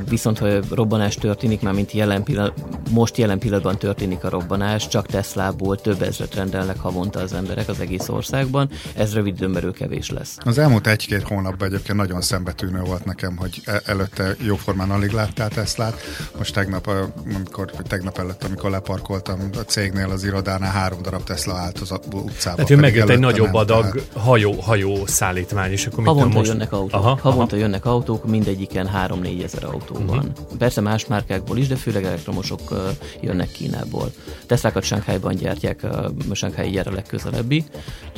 viszont 0.09 0.39
ha 0.39 0.49
robbanás 0.71 1.15
történik, 1.15 1.61
már 1.61 1.73
mint 1.73 1.93
jelen 1.93 2.23
pillanat, 2.23 2.53
most 2.91 3.17
jelen 3.17 3.39
pillanatban 3.39 3.79
történik 3.79 4.25
a 4.25 4.29
robbanás, 4.29 4.89
csak 4.89 5.07
Teslából 5.07 5.81
több 5.81 6.03
ezret 6.03 6.35
rendelnek 6.35 6.79
havonta 6.79 7.21
az 7.21 7.33
emberek 7.33 7.69
az 7.69 7.81
egész 7.81 8.09
országban, 8.09 8.71
ez 8.95 9.15
rövid 9.15 9.35
időn 9.43 9.73
kevés 9.73 10.11
lesz. 10.11 10.37
Az 10.45 10.59
elmúlt 10.59 10.87
egy-két 10.87 11.23
hónapban 11.23 11.69
egyébként 11.69 11.99
nagyon 11.99 12.21
szembetűnő 12.21 12.81
volt 12.81 13.05
nekem, 13.05 13.37
hogy 13.37 13.61
e- 13.65 13.83
előtte 13.87 14.37
jóformán 14.41 14.91
alig 14.91 15.11
láttál 15.11 15.49
Teslát, 15.49 16.01
most 16.39 16.55
tegnap, 16.55 16.91
amikor, 17.35 17.71
tegnap 17.71 18.19
előtt, 18.19 18.45
amikor 18.45 18.71
leparkoltam 18.71 19.39
a 19.53 19.59
cégnél 19.59 20.11
az 20.11 20.25
irodánál, 20.25 20.73
három 20.73 21.03
darab 21.03 21.25
Tesla 21.25 21.55
állt 21.55 21.79
az 21.79 21.91
utcába. 22.13 22.65
Tehát 22.65 22.83
megjött 22.83 23.09
egy 23.09 23.19
nagyobb 23.19 23.55
adag 23.55 23.83
tehát... 23.83 24.09
hajó, 24.15 24.53
hajó 24.53 25.07
szállítmány, 25.07 25.71
és 25.71 25.87
akkor 25.87 26.05
havonta 26.05 26.37
most... 26.37 26.51
jönnek 26.51 26.73
autók. 26.73 27.01
Aha, 27.01 27.19
havonta 27.23 27.55
aha. 27.55 27.65
jönnek 27.65 27.85
autók, 27.85 28.27
mindegyiken 28.27 28.87
három 28.87 29.23
4 29.25 29.43
ezer 29.43 29.65
autó 29.65 29.95
uh-huh. 29.95 30.07
van. 30.07 30.33
Persze 30.59 30.81
más 30.81 31.07
márkákból 31.07 31.59
is, 31.59 31.67
de 31.67 31.77
főleg 31.77 32.05
elektromosok 32.05 32.71
uh, 32.71 32.79
jönnek 33.21 33.51
Kínából. 33.51 34.13
Teslákat 34.47 34.83
Sánkhájban 34.83 35.35
gyártják, 35.35 35.83
a 36.31 36.35
Sánkhái 36.35 36.71
gyár 36.71 36.87
a 36.87 36.93
legközelebbi, 36.93 37.65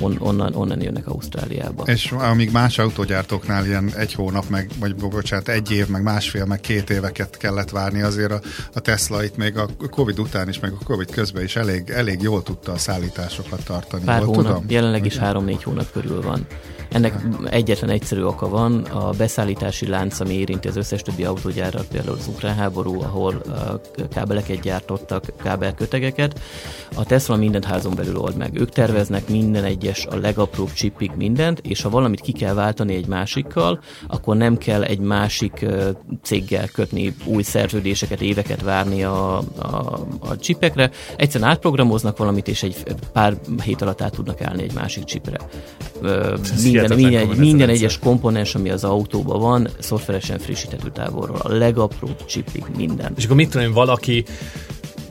on, 0.01 0.16
onnan, 0.19 0.55
onnan 0.55 0.83
jönnek 0.83 1.07
Ausztráliába. 1.07 1.83
És 1.87 2.12
amíg 2.12 2.51
más 2.53 2.79
autógyártóknál 2.79 3.66
ilyen 3.66 3.92
egy 3.97 4.12
hónap, 4.12 4.49
meg, 4.49 4.71
vagy 4.81 4.95
bocsánat, 4.95 5.49
egy 5.49 5.71
év, 5.71 5.88
meg 5.88 6.03
másfél, 6.03 6.45
meg 6.45 6.61
két 6.61 6.90
éveket 6.90 7.37
kellett 7.37 7.71
várni, 7.71 8.03
azért 8.03 8.33
a, 8.33 8.40
a 8.75 8.81
Tesla 8.81 9.25
itt 9.25 9.37
még 9.37 9.59
a 9.59 9.69
Covid 9.90 10.19
után 10.19 10.49
is, 10.49 10.61
meg 10.61 10.73
a 10.81 10.85
Covid 10.85 11.11
közben 11.11 11.42
is 11.42 11.57
elég, 11.57 11.90
elég 11.90 12.23
jól 12.23 12.42
tudta 12.42 12.73
a 12.73 12.79
szállításokat 12.79 13.64
tartani. 13.64 14.05
Pár 14.05 14.23
hónap, 14.23 14.45
tudom? 14.45 14.64
jelenleg 14.69 15.07
is 15.07 15.16
három-négy 15.16 15.62
hónap 15.62 15.92
körül 15.92 16.23
van. 16.23 16.47
Ennek 16.90 17.14
egyetlen 17.51 17.90
egyszerű 17.90 18.23
oka 18.23 18.49
van, 18.49 18.81
a 18.81 19.11
beszállítási 19.11 19.87
lánc, 19.87 20.21
ami 20.21 20.35
érinti 20.35 20.69
az 20.69 20.77
összes 20.77 20.96
többi 21.03 21.25
autógyárat, 21.25 21.87
például 21.87 22.17
az 22.17 22.27
ukrán 22.27 22.55
háború, 22.55 23.03
ahol 23.03 23.43
kábeleket 24.11 24.61
gyártottak, 24.61 25.33
kábelkötegeket. 25.43 26.41
A 26.95 27.05
Tesla 27.05 27.37
mindent 27.37 27.65
házon 27.65 27.95
belül 27.95 28.17
old 28.17 28.37
meg. 28.37 28.61
Ők 28.61 28.71
terveznek 28.71 29.29
minden 29.29 29.65
egyes, 29.65 30.07
a 30.07 30.17
legapróbb 30.17 30.73
csipig 30.73 31.11
mindent, 31.17 31.59
és 31.59 31.83
ha 31.83 31.91
valamit 31.91 32.21
ki 32.21 32.33
kell 32.33 32.55
váltani 32.55 32.95
egy 32.95 33.07
másikkal, 33.07 33.81
akkor 34.07 34.37
nem 34.37 34.59
kell 34.59 34.83
egy 34.83 34.99
másik 34.99 35.67
céggel 36.23 36.69
kötni 36.69 37.15
új 37.25 37.43
szerződéseket, 37.43 38.21
éveket 38.21 38.63
várni 38.63 39.03
a, 39.03 39.39
a, 39.39 40.07
a 40.19 40.37
csipekre. 40.37 40.91
Egyszerűen 41.17 41.51
átprogramoznak 41.51 42.17
valamit, 42.17 42.49
és 42.49 42.63
egy 42.63 42.85
pár 43.13 43.37
hét 43.63 43.83
alatt 43.83 44.03
át 44.03 44.13
tudnak 44.13 44.43
állni 44.43 44.63
egy 44.63 44.75
másik 44.75 45.05
csipre. 45.05 45.39
Minden, 46.63 46.97
minden, 46.97 47.27
minden 47.27 47.69
egyes 47.69 47.99
komponens, 47.99 48.55
ami 48.55 48.71
az 48.71 48.85
autóban 48.85 49.41
van, 49.41 49.69
szoftveresen 49.79 50.39
frissíthető 50.39 50.86
távolról. 50.92 51.37
A 51.37 51.53
legapróbb 51.53 52.25
csipig 52.25 52.64
minden. 52.77 53.12
És 53.16 53.25
akkor 53.25 53.37
mit 53.37 53.51
tudom, 53.51 53.72
valaki 53.72 54.25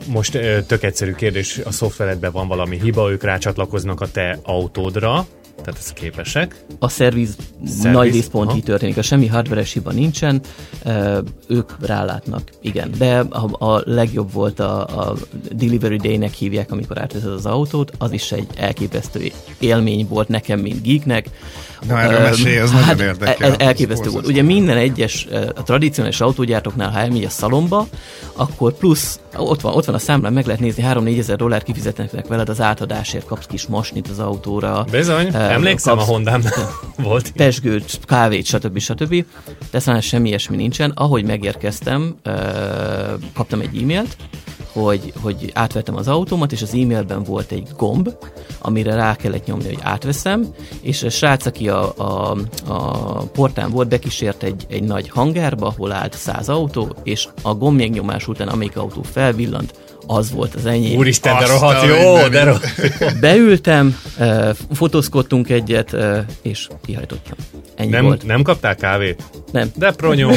most 0.06 0.38
tök 0.66 0.82
egyszerű 0.82 1.12
kérdés, 1.12 1.60
a 1.64 1.72
szoftveredben 1.72 2.32
van 2.32 2.48
valami 2.48 2.80
hiba, 2.80 3.10
ők 3.10 3.22
rácsatlakoznak 3.22 4.00
a 4.00 4.10
te 4.10 4.38
autódra, 4.42 5.26
tehát 5.62 5.80
ez 5.80 5.92
képesek. 5.92 6.64
A 6.78 6.88
szerviz, 6.88 7.36
szerviz 7.64 7.82
nagy 7.82 8.12
részpont 8.12 8.54
így 8.54 8.62
történik, 8.62 8.96
a 8.96 9.02
semmi 9.02 9.26
hardveres 9.26 9.72
hiba 9.72 9.92
nincsen, 9.92 10.40
ők 11.48 11.86
rálátnak, 11.86 12.50
igen. 12.60 12.90
De 12.98 13.18
a, 13.18 13.64
a 13.64 13.82
legjobb 13.84 14.32
volt 14.32 14.60
a, 14.60 14.86
a 14.86 15.16
Delivery 15.52 15.96
Day-nek 15.96 16.32
hívják, 16.32 16.72
amikor 16.72 17.00
átveszed 17.00 17.32
az 17.32 17.46
autót, 17.46 17.92
az 17.98 18.12
is 18.12 18.32
egy 18.32 18.46
elképesztő 18.56 19.32
élmény 19.58 20.06
volt 20.08 20.28
nekem, 20.28 20.60
mint 20.60 20.82
geeknek. 20.82 21.30
Na, 21.86 22.00
erről 22.00 22.20
mesélj, 22.20 22.56
ez 22.56 22.70
hát, 22.70 22.86
nagyon 22.86 23.06
érdekel. 23.06 23.50
El, 23.50 23.56
elképesztő 23.56 24.10
volt. 24.10 24.26
Ugye 24.26 24.42
minden 24.42 24.76
egyes, 24.76 25.26
a 25.54 25.62
tradicionális 25.62 26.20
autógyártóknál, 26.20 26.90
ha 26.90 26.98
elmegy 26.98 27.24
a 27.24 27.28
szalomba, 27.28 27.86
akkor 28.32 28.72
plusz, 28.72 29.20
ott 29.36 29.60
van, 29.60 29.74
ott 29.74 29.84
van 29.84 29.94
a 29.94 29.98
számlán, 29.98 30.32
meg 30.32 30.46
lehet 30.46 30.60
nézni, 30.60 30.84
3-4 30.86 31.18
ezer 31.18 31.36
dollár 31.36 31.62
kifizetnek 31.62 32.26
veled 32.26 32.48
az 32.48 32.60
átadásért, 32.60 33.24
kapsz 33.24 33.46
kis 33.46 33.66
masnit 33.66 34.08
az 34.08 34.18
autóra. 34.18 34.84
Bizony, 34.90 35.26
uh, 35.26 35.52
emlékszem 35.52 35.96
kapsz, 35.96 36.08
a 36.08 36.10
Hondám 36.12 36.42
volt. 36.96 37.32
Pesgőt, 37.32 37.98
kávét, 38.04 38.46
stb. 38.46 38.78
stb. 38.78 39.24
De 39.70 40.00
semmi 40.00 40.28
ilyesmi 40.28 40.56
nincsen. 40.56 40.90
Ahogy 40.94 41.24
megérkeztem, 41.24 42.16
uh, 42.24 42.32
kaptam 43.34 43.60
egy 43.60 43.82
e-mailt, 43.82 44.16
hogy, 44.82 45.12
hogy 45.22 45.50
átvettem 45.54 45.96
az 45.96 46.08
autómat, 46.08 46.52
és 46.52 46.62
az 46.62 46.74
e-mailben 46.74 47.22
volt 47.22 47.52
egy 47.52 47.68
gomb, 47.76 48.10
amire 48.58 48.94
rá 48.94 49.16
kellett 49.16 49.46
nyomni, 49.46 49.64
hogy 49.64 49.78
átveszem, 49.80 50.46
és 50.80 51.02
a 51.02 51.10
srác, 51.10 51.46
aki 51.46 51.68
a, 51.68 51.92
a, 51.96 52.36
a 52.66 53.18
portán 53.18 53.70
volt, 53.70 53.88
bekísért 53.88 54.42
egy, 54.42 54.66
egy 54.68 54.82
nagy 54.82 55.08
hangárba, 55.08 55.66
ahol 55.66 55.92
állt 55.92 56.14
száz 56.14 56.48
autó, 56.48 56.96
és 57.02 57.28
a 57.42 57.54
gombjegnyomás 57.54 58.28
után, 58.28 58.48
amelyik 58.48 58.76
autó 58.76 59.02
felvillant, 59.12 59.74
az 60.06 60.30
volt 60.30 60.54
az 60.54 60.66
enyém. 60.66 60.98
Úristen, 60.98 61.38
de 61.38 61.46
rohadt 61.46 61.86
jó, 61.86 62.28
de 62.28 62.44
rohadt 62.44 63.20
Beültem, 63.20 63.96
fotózkodtunk 64.72 65.50
egyet, 65.50 65.96
és 66.42 66.68
kihajtottam. 66.84 67.36
Ennyi 67.74 67.90
nem, 67.90 68.04
volt. 68.04 68.26
nem 68.26 68.42
kaptál 68.42 68.74
kávét? 68.74 69.22
Nem. 69.52 69.70
De 69.74 69.90
pronyó. 69.90 70.30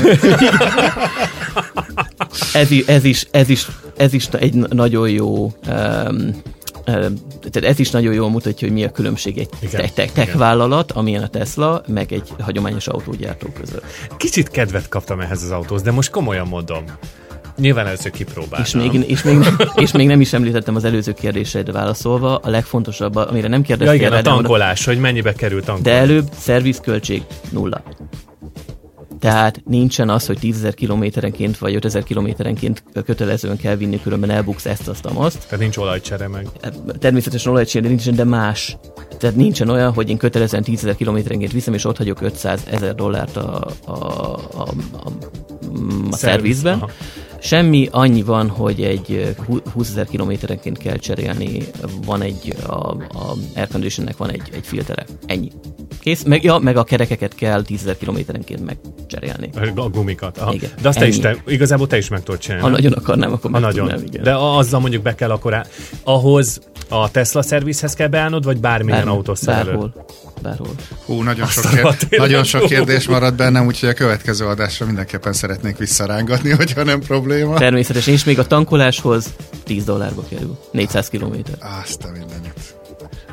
ez, 2.54 2.68
ez, 2.86 3.04
is, 3.04 3.28
ez, 3.32 3.50
is, 3.50 3.68
ez 4.00 4.14
is 4.14 4.28
egy 4.28 4.54
nagyon 4.54 5.10
jó 5.10 5.44
um, 5.68 6.42
tehát 7.40 7.70
ez 7.70 7.80
is 7.80 7.90
nagyon 7.92 8.14
jól 8.14 8.30
mutatja, 8.30 8.68
hogy 8.68 8.78
mi 8.78 8.84
a 8.84 8.92
különbség 8.92 9.38
egy 9.38 9.50
tech, 9.72 9.94
tech, 9.94 10.14
tech 10.14 10.38
vállalat, 10.38 10.92
amilyen 10.92 11.24
a 11.24 11.28
Tesla, 11.28 11.84
meg 11.88 12.12
egy 12.12 12.30
hagyományos 12.40 12.88
autógyártó 12.88 13.48
között. 13.60 13.84
Kicsit 14.18 14.50
kedvet 14.50 14.90
kaptam 14.90 15.20
ehhez 15.20 15.44
az 15.44 15.52
autóhoz, 15.52 15.82
de 15.82 15.92
most 15.92 16.10
komolyan 16.10 16.48
mondom. 16.48 16.84
Nyilván 17.58 17.88
először 17.88 18.12
kipróbáltam. 18.12 18.82
És 18.82 18.92
még, 18.92 19.10
és, 19.10 19.24
még, 19.24 19.38
és 19.76 19.92
még 19.92 20.08
nem 20.08 20.22
is 20.22 20.34
említettem 20.34 20.76
az 20.76 20.84
előző 20.84 21.14
kérdésedre 21.14 21.72
válaszolva, 21.72 22.38
a 22.38 22.50
legfontosabb, 22.50 23.16
amire 23.16 23.48
nem 23.48 23.62
kérdeztél. 23.62 24.02
Ja 24.02 24.08
igen, 24.08 24.20
a 24.20 24.22
tankolás, 24.22 24.86
hogy 24.86 25.00
mennyibe 25.00 25.34
került 25.34 25.66
tankolás. 25.66 25.94
De 25.94 26.02
előbb 26.02 26.28
szervizköltség 26.40 27.24
nulla. 27.50 27.84
Tehát 29.20 29.62
nincsen 29.66 30.10
az, 30.10 30.26
hogy 30.26 30.38
10.000 30.42 30.72
kilométerenként 30.76 31.58
vagy 31.58 31.74
5.000 31.74 32.02
kilométerenként 32.06 32.84
kötelezően 33.06 33.58
kell 33.58 33.76
vinni, 33.76 34.02
különben 34.02 34.30
elbuksz 34.30 34.66
ezt, 34.66 34.88
azt, 34.88 35.06
azt. 35.06 35.44
Tehát 35.44 35.60
nincs 35.60 35.78
olajcsere 35.78 36.28
meg. 36.28 36.48
Természetesen 37.00 37.52
olajcsere 37.52 37.88
nincsen, 37.88 38.16
de 38.16 38.24
más. 38.24 38.78
Tehát 39.18 39.36
nincsen 39.36 39.70
olyan, 39.70 39.94
hogy 39.94 40.10
én 40.10 40.18
kötelezően 40.18 40.64
10.000 40.68 40.94
kilométerenként 40.98 41.52
viszem, 41.52 41.74
és 41.74 41.86
ott 41.86 41.98
hagyok 41.98 42.22
500 42.22 42.64
ezer 42.70 42.96
dollárt 42.96 43.38
a, 43.38 43.68
a, 43.86 43.92
a, 43.92 44.38
a, 44.54 45.10
a 46.12 46.16
szervizben. 46.16 46.74
Aha 46.74 46.90
Semmi, 47.42 47.88
annyi 47.92 48.22
van, 48.22 48.50
hogy 48.50 48.82
egy 48.82 49.36
20 49.74 49.90
ezer 49.90 50.08
kilométerenként 50.08 50.78
kell 50.78 50.96
cserélni, 50.98 51.64
van 52.06 52.22
egy, 52.22 52.56
a, 52.68 52.74
a 52.98 53.36
airconditionnek 53.56 54.18
van 54.18 54.30
egy, 54.30 54.42
egy 54.52 54.66
filtere. 54.66 55.06
Ennyi. 55.26 55.52
Kész, 56.00 56.24
meg, 56.24 56.44
ja, 56.44 56.58
meg 56.58 56.78
a 56.78 56.84
kerekeket 56.84 57.36
kell 57.36 57.62
10 57.62 57.82
ezer 57.82 57.98
kilométerenként 57.98 58.66
megcserélni. 58.66 59.50
A 59.76 59.90
gumikat. 59.90 60.38
Aha. 60.38 60.54
Igen, 60.54 60.70
De 60.82 60.88
azt 60.88 61.00
te 61.00 61.08
is, 61.08 61.20
te, 61.20 61.36
igazából 61.48 61.88
te 61.88 61.98
is 61.98 62.08
meg 62.08 62.24
tudod 62.24 62.40
csinálni. 62.40 62.64
Ha 62.64 62.70
nagyon 62.70 62.92
akarnám, 62.92 63.32
akkor 63.32 63.52
meg 63.52 63.62
nagyon. 63.62 63.88
Tudnám, 63.88 64.06
igen. 64.08 64.24
De 64.24 64.36
azzal 64.36 64.80
mondjuk 64.80 65.04
be 65.04 65.16
kell 65.16 65.32
akkor, 65.32 65.66
ahhoz 66.04 66.62
A 66.90 67.12
Tesla 67.12 67.42
szervizhez 67.42 67.94
kell 67.94 68.08
beállnod, 68.08 68.44
vagy 68.44 68.60
bármilyen 68.60 68.98
Bármi- 68.98 69.16
autószerelő? 69.16 69.66
Bárhol. 69.72 70.06
Bárhol. 70.42 70.68
Hú, 71.06 71.22
nagyon 71.22 71.48
sok, 71.48 71.64
a 71.66 71.70
kér... 71.70 71.82
tényleg. 71.82 72.30
nagyon 72.30 72.44
sok 72.44 72.66
kérdés 72.66 73.08
maradt 73.08 73.36
bennem, 73.36 73.66
úgyhogy 73.66 73.90
a 73.90 73.94
következő 73.94 74.46
adásra 74.46 74.86
mindenképpen 74.86 75.34
szeretnék 75.34 75.78
visszarángatni, 75.78 76.50
hogyha 76.62 76.84
nem 76.84 77.00
probléma. 77.00 77.58
Természetesen, 77.58 78.14
és 78.14 78.24
még 78.24 78.40
a 78.40 78.48
tankoláshoz 78.48 79.34
10 79.64 79.84
dollárba 79.84 80.24
kerül. 80.30 80.58
400 80.72 81.10
kilométer. 81.10 81.56
Azt 81.82 82.04
a 82.04 82.12
mindenit. 82.12 82.54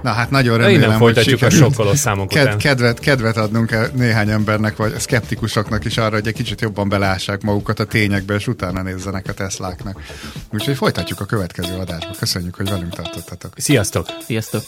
Na 0.07 0.13
hát 0.13 0.31
nagyon 0.31 0.57
Na, 0.57 0.63
remélem, 0.63 0.83
Innen 0.83 0.91
hogy 0.91 0.99
folytatjuk 0.99 1.43
a 1.43 1.51
sikerült 1.51 1.75
sokkoló 1.75 1.95
számok 1.95 2.29
ked- 2.29 2.45
után. 2.47 2.59
kedvet, 2.59 2.99
kedvet 2.99 3.37
adnunk 3.37 3.71
el 3.71 3.91
néhány 3.95 4.31
embernek, 4.31 4.77
vagy 4.77 4.99
szkeptikusoknak 4.99 5.85
is 5.85 5.99
arra, 5.99 6.15
hogy 6.15 6.27
egy 6.27 6.35
kicsit 6.35 6.61
jobban 6.61 6.89
belássák 6.89 7.43
magukat 7.43 7.81
a 7.81 7.85
tényekbe, 7.85 8.35
és 8.35 8.47
utána 8.47 8.83
nézzenek 8.83 9.29
a 9.29 9.33
Tesláknak. 9.33 10.01
Úgyhogy 10.53 10.77
folytatjuk 10.77 11.21
a 11.21 11.25
következő 11.25 11.75
adásba. 11.75 12.11
Köszönjük, 12.19 12.55
hogy 12.55 12.69
velünk 12.69 12.95
tartottatok. 12.95 13.53
Sziasztok! 13.57 14.07
Sziasztok! 14.27 14.63